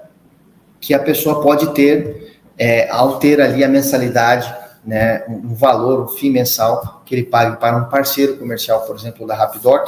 que 0.79 0.93
a 0.93 0.99
pessoa 0.99 1.41
pode 1.41 1.73
ter 1.73 2.28
é, 2.59 2.89
ao 2.89 3.17
ter 3.19 3.39
ali 3.39 3.63
a 3.63 3.69
mensalidade, 3.69 4.53
né, 4.85 5.23
um 5.29 5.53
valor, 5.53 6.03
um 6.03 6.07
FII 6.09 6.29
mensal 6.29 7.01
que 7.05 7.15
ele 7.15 7.23
pague 7.23 7.57
para 7.57 7.77
um 7.77 7.85
parceiro 7.85 8.37
comercial, 8.37 8.81
por 8.81 8.97
exemplo, 8.97 9.25
da 9.25 9.33
Rapidoc, 9.33 9.87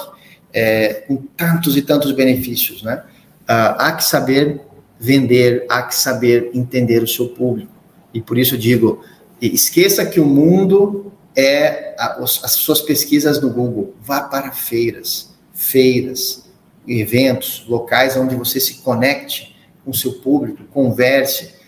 é, 0.54 1.04
com 1.08 1.18
tantos 1.18 1.76
e 1.76 1.82
tantos 1.82 2.14
benefícios. 2.14 2.82
Né? 2.82 3.04
Ah, 3.48 3.88
há 3.88 3.92
que 3.92 4.04
saber 4.06 4.62
vender, 4.98 5.66
há 5.70 5.84
que 5.84 5.96
saber 5.96 6.52
entender 6.54 7.04
o 7.04 7.08
seu 7.08 7.30
público. 7.30 7.72
E 8.14 8.22
por 8.22 8.38
isso 8.38 8.58
digo, 8.58 9.04
esqueça 9.42 10.06
que 10.06 10.20
o 10.20 10.26
mundo 10.26 11.12
é 11.36 11.96
a, 12.00 12.22
as 12.22 12.52
suas 12.54 12.82
pesquisas 12.82 13.42
no 13.42 13.50
Google. 13.50 13.96
Vá 14.02 14.22
para 14.22 14.52
feiras, 14.52 15.34
feiras, 15.54 16.46
eventos, 16.88 17.66
locais 17.68 18.16
onde 18.16 18.36
você 18.36 18.60
se 18.60 18.76
conecte 18.76 19.56
com 19.84 19.92
o 19.92 19.96
seu 19.96 20.14
público, 20.14 20.64
converse, 20.66 21.61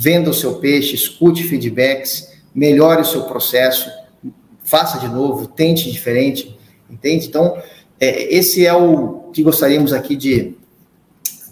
venda 0.00 0.30
o 0.30 0.34
seu 0.34 0.54
peixe, 0.54 0.94
escute 0.94 1.42
feedbacks, 1.42 2.32
melhore 2.54 3.02
o 3.02 3.04
seu 3.04 3.24
processo, 3.24 3.90
faça 4.64 4.98
de 4.98 5.06
novo, 5.06 5.46
tente 5.46 5.92
diferente, 5.92 6.58
entende? 6.88 7.26
Então, 7.26 7.62
é, 8.00 8.34
esse 8.34 8.64
é 8.64 8.72
o 8.72 9.30
que 9.30 9.42
gostaríamos 9.42 9.92
aqui 9.92 10.16
de, 10.16 10.56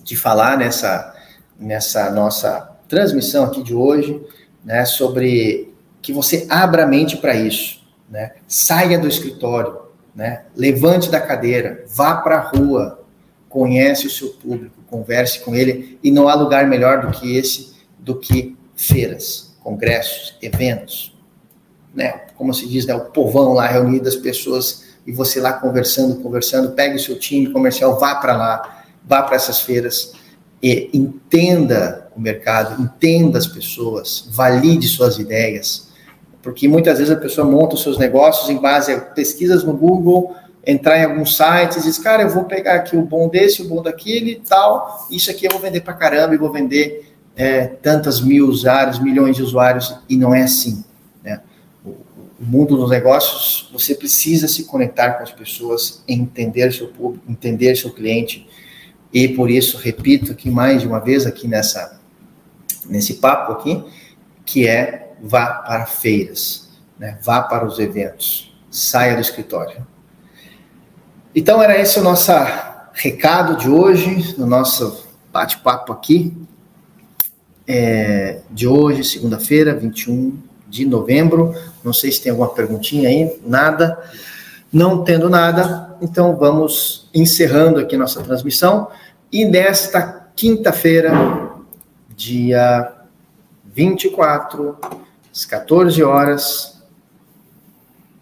de 0.02 0.16
falar 0.16 0.56
nessa, 0.56 1.14
nessa 1.61 2.11
nossa 2.11 2.74
transmissão 2.88 3.44
aqui 3.44 3.62
de 3.62 3.74
hoje, 3.74 4.18
né, 4.64 4.87
sobre 4.87 5.74
que 6.00 6.11
você 6.11 6.46
abra 6.48 6.84
a 6.84 6.87
mente 6.87 7.18
para 7.18 7.34
isso, 7.34 7.87
né? 8.08 8.32
Saia 8.46 8.98
do 8.98 9.06
escritório, 9.06 9.78
né? 10.14 10.44
Levante 10.56 11.11
da 11.11 11.20
cadeira, 11.20 11.84
vá 11.87 12.14
para 12.16 12.38
a 12.38 12.48
rua, 12.48 13.04
conhece 13.46 14.06
o 14.06 14.11
seu 14.11 14.30
público, 14.30 14.80
converse 14.87 15.40
com 15.40 15.54
ele 15.54 15.98
e 16.02 16.11
não 16.11 16.28
há 16.28 16.34
lugar 16.34 16.66
melhor 16.66 17.02
do 17.02 17.11
que 17.11 17.37
esse, 17.37 17.78
do 18.09 18.16
que 18.16 18.57
feiras, 18.75 19.55
congressos, 19.62 20.35
eventos, 20.40 21.14
né? 21.94 22.23
Como 22.37 22.55
se 22.55 22.66
diz, 22.66 22.87
né? 22.87 22.94
O 22.94 23.05
povão 23.11 23.53
lá 23.53 23.66
reunido, 23.66 24.09
as 24.09 24.16
pessoas 24.16 24.85
e 25.07 25.12
você 25.12 25.40
lá 25.40 25.53
conversando, 25.53 26.16
conversando, 26.23 26.73
pegue 26.73 26.97
o 26.97 26.99
seu 26.99 27.18
time 27.18 27.51
comercial, 27.51 27.99
vá 28.01 28.14
para 28.14 28.35
lá, 28.35 28.85
vá 29.05 29.23
para 29.23 29.37
essas 29.37 29.61
feiras 29.61 30.12
e 30.62 30.90
entenda 30.92 32.11
o 32.16 32.21
mercado, 32.21 32.83
entenda 32.83 33.38
as 33.38 33.47
pessoas, 33.47 34.29
valide 34.33 34.88
suas 34.88 35.18
ideias, 35.18 35.88
porque 36.42 36.66
muitas 36.66 36.99
vezes 36.99 37.12
a 37.12 37.21
pessoa 37.21 37.47
monta 37.47 37.75
os 37.75 37.83
seus 37.83 37.99
negócios 37.99 38.49
em 38.49 38.57
base 38.57 38.92
a 38.92 39.01
pesquisas 39.01 39.62
no 39.64 39.75
Google, 39.75 40.35
entrar 40.66 40.99
em 40.99 41.05
alguns 41.05 41.37
sites 41.37 41.79
e 41.79 41.83
diz, 41.83 41.99
cara, 41.99 42.23
eu 42.23 42.31
vou 42.31 42.44
pegar 42.44 42.75
aqui 42.75 42.97
o 42.97 43.03
bom 43.03 43.29
desse, 43.29 43.62
o 43.62 43.68
bom 43.68 43.83
daquele 43.83 44.33
e 44.33 44.40
tal, 44.40 45.07
isso 45.11 45.31
aqui 45.31 45.47
eu 45.47 45.53
vou 45.53 45.61
vender 45.61 45.81
para 45.83 45.94
caramba 45.94 46.35
e 46.35 46.38
vou 46.38 46.51
vender 46.51 47.17
é, 47.38 47.68
tantas 47.68 48.20
mil 48.20 48.48
usuários, 48.48 48.98
milhões 48.98 49.37
de 49.37 49.44
usuários, 49.44 49.96
e 50.09 50.16
não 50.16 50.35
é 50.35 50.42
assim. 50.42 50.85
Né? 51.22 51.40
O, 51.85 51.90
o 51.90 52.44
mundo 52.44 52.77
dos 52.77 52.90
negócios, 52.90 53.70
você 53.72 53.94
precisa 53.94 54.48
se 54.48 54.64
conectar 54.64 55.12
com 55.12 55.22
as 55.22 55.31
pessoas, 55.31 56.03
entender 56.09 56.72
seu 56.72 56.88
público, 56.88 57.24
entender 57.31 57.77
seu 57.77 57.92
cliente, 57.92 58.44
e 59.12 59.29
por 59.29 59.48
isso, 59.48 59.79
repito 59.79 60.33
aqui 60.33 60.51
mais 60.51 60.83
de 60.83 60.88
uma 60.88 60.98
vez, 60.98 61.27
aqui 61.27 61.46
nessa, 61.46 62.01
nesse 62.87 63.14
papo 63.14 63.53
aqui, 63.53 63.85
que 64.44 64.66
é 64.66 65.12
vá 65.22 65.46
para 65.46 65.87
feiras, 65.87 66.68
né? 66.98 67.18
vá 67.22 67.40
para 67.40 67.64
os 67.64 67.79
eventos, 67.79 68.53
saia 68.68 69.14
do 69.14 69.20
escritório. 69.20 69.87
Então, 71.35 71.62
era 71.62 71.79
esse 71.79 72.01
o 72.01 72.03
nosso 72.03 72.33
recado 72.92 73.57
de 73.57 73.70
hoje, 73.70 74.35
no 74.37 74.44
nosso 74.44 75.07
bate-papo 75.33 75.92
aqui, 75.92 76.37
é, 77.68 78.38
de 78.50 78.66
hoje, 78.66 79.04
segunda-feira, 79.04 79.74
21 79.74 80.38
de 80.66 80.87
novembro. 80.87 81.54
Não 81.85 81.92
sei 81.92 82.11
se 82.11 82.22
tem 82.22 82.31
alguma 82.31 82.48
perguntinha 82.48 83.11
aí, 83.11 83.38
nada. 83.44 83.98
Não 84.72 85.04
tendo 85.04 85.28
nada, 85.28 85.94
então 86.00 86.35
vamos 86.37 87.09
encerrando 87.14 87.78
aqui 87.78 87.96
nossa 87.96 88.22
transmissão. 88.22 88.88
E 89.31 89.44
nesta 89.44 90.31
quinta-feira, 90.35 91.12
dia 92.16 92.92
24 93.66 94.76
às 95.31 95.44
14 95.44 96.02
horas, 96.02 96.83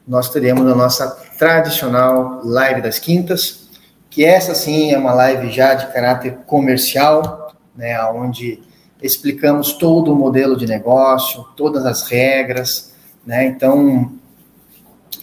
nós 0.06 0.28
teremos 0.30 0.70
a 0.70 0.74
nossa 0.74 1.08
tradicional 1.38 2.40
live 2.44 2.80
das 2.80 2.98
quintas, 2.98 3.68
que 4.08 4.24
essa 4.24 4.54
sim 4.54 4.92
é 4.92 4.98
uma 4.98 5.12
live 5.12 5.50
já 5.50 5.74
de 5.74 5.92
caráter 5.92 6.38
comercial, 6.46 7.54
né, 7.76 8.00
onde 8.04 8.62
explicamos 9.02 9.72
todo 9.74 10.12
o 10.12 10.16
modelo 10.16 10.56
de 10.56 10.66
negócio, 10.66 11.44
todas 11.56 11.84
as 11.84 12.02
regras, 12.08 12.94
né, 13.24 13.46
então 13.46 14.12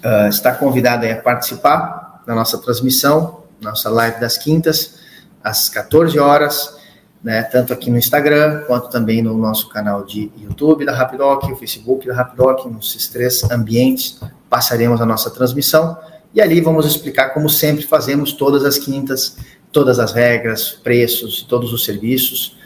uh, 0.03 0.27
está 0.29 0.53
convidado 0.53 1.05
a 1.07 1.15
participar 1.15 2.23
da 2.25 2.36
nossa 2.36 2.57
transmissão, 2.57 3.43
nossa 3.62 3.89
live 3.89 4.19
das 4.19 4.38
quintas, 4.38 4.99
às 5.43 5.69
14 5.69 6.19
horas, 6.19 6.77
né, 7.23 7.41
tanto 7.43 7.71
aqui 7.71 7.89
no 7.89 7.97
Instagram, 7.97 8.63
quanto 8.67 8.89
também 8.89 9.21
no 9.21 9.38
nosso 9.38 9.69
canal 9.69 10.05
de 10.05 10.31
YouTube 10.38 10.86
da 10.86 10.93
Rapidoc, 10.93 11.43
o 11.45 11.55
Facebook 11.55 12.05
da 12.05 12.13
Rapidoc, 12.13 12.65
nesses 12.65 13.07
três 13.07 13.43
ambientes, 13.49 14.19
passaremos 14.49 15.01
a 15.01 15.05
nossa 15.05 15.31
transmissão, 15.31 15.97
e 16.33 16.41
ali 16.41 16.59
vamos 16.59 16.86
explicar, 16.86 17.29
como 17.29 17.49
sempre 17.49 17.83
fazemos 17.83 18.33
todas 18.33 18.65
as 18.65 18.77
quintas, 18.77 19.38
todas 19.71 19.99
as 19.99 20.12
regras, 20.12 20.71
preços, 20.71 21.43
todos 21.43 21.71
os 21.71 21.86
serviços, 21.86 22.57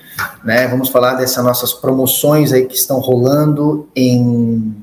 né, 0.44 0.68
vamos 0.68 0.90
falar 0.90 1.16
dessas 1.16 1.44
nossas 1.44 1.74
promoções 1.74 2.52
aí 2.52 2.66
que 2.66 2.76
estão 2.76 3.00
rolando 3.00 3.88
em, 3.96 4.76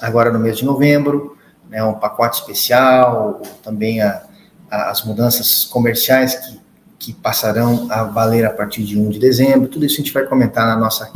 agora 0.00 0.32
no 0.32 0.38
mês 0.38 0.58
de 0.58 0.64
novembro, 0.64 1.36
né, 1.68 1.82
um 1.82 1.94
pacote 1.94 2.40
especial, 2.40 3.42
também 3.62 4.00
a, 4.00 4.22
a, 4.70 4.90
as 4.90 5.04
mudanças 5.04 5.64
comerciais 5.64 6.34
que 6.34 6.64
que 7.04 7.12
passarão 7.12 7.86
a 7.90 8.04
valer 8.04 8.46
a 8.46 8.50
partir 8.50 8.82
de 8.82 8.98
1 8.98 9.10
de 9.10 9.18
dezembro. 9.18 9.68
Tudo 9.68 9.84
isso 9.84 9.96
a 9.96 9.98
gente 9.98 10.12
vai 10.12 10.24
comentar 10.24 10.66
na 10.66 10.76
nossa 10.76 11.12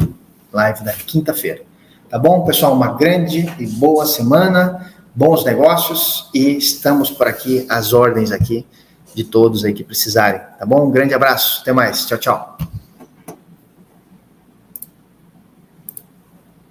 live 0.53 0.85
da 0.85 0.93
quinta-feira. 0.93 1.63
Tá 2.11 2.19
bom, 2.19 2.45
pessoal? 2.45 2.75
Uma 2.75 2.93
grande 2.95 3.51
e 3.59 3.67
boa 3.67 4.05
semana, 4.05 4.93
bons 5.15 5.45
negócios 5.45 6.29
e 6.35 6.59
estamos 6.59 7.11
por 7.11 7.27
aqui, 7.27 7.67
as 7.71 7.95
ordens 7.95 8.33
aqui 8.33 8.67
de 9.15 9.25
todos 9.25 9.65
aí 9.65 9.73
que 9.73 9.83
precisarem. 9.83 10.41
Tá 10.59 10.67
bom? 10.67 10.87
Um 10.87 10.91
grande 10.91 11.15
abraço, 11.15 11.63
até 11.63 11.73
mais. 11.73 12.07
Tchau, 12.07 12.19
tchau. 12.19 12.59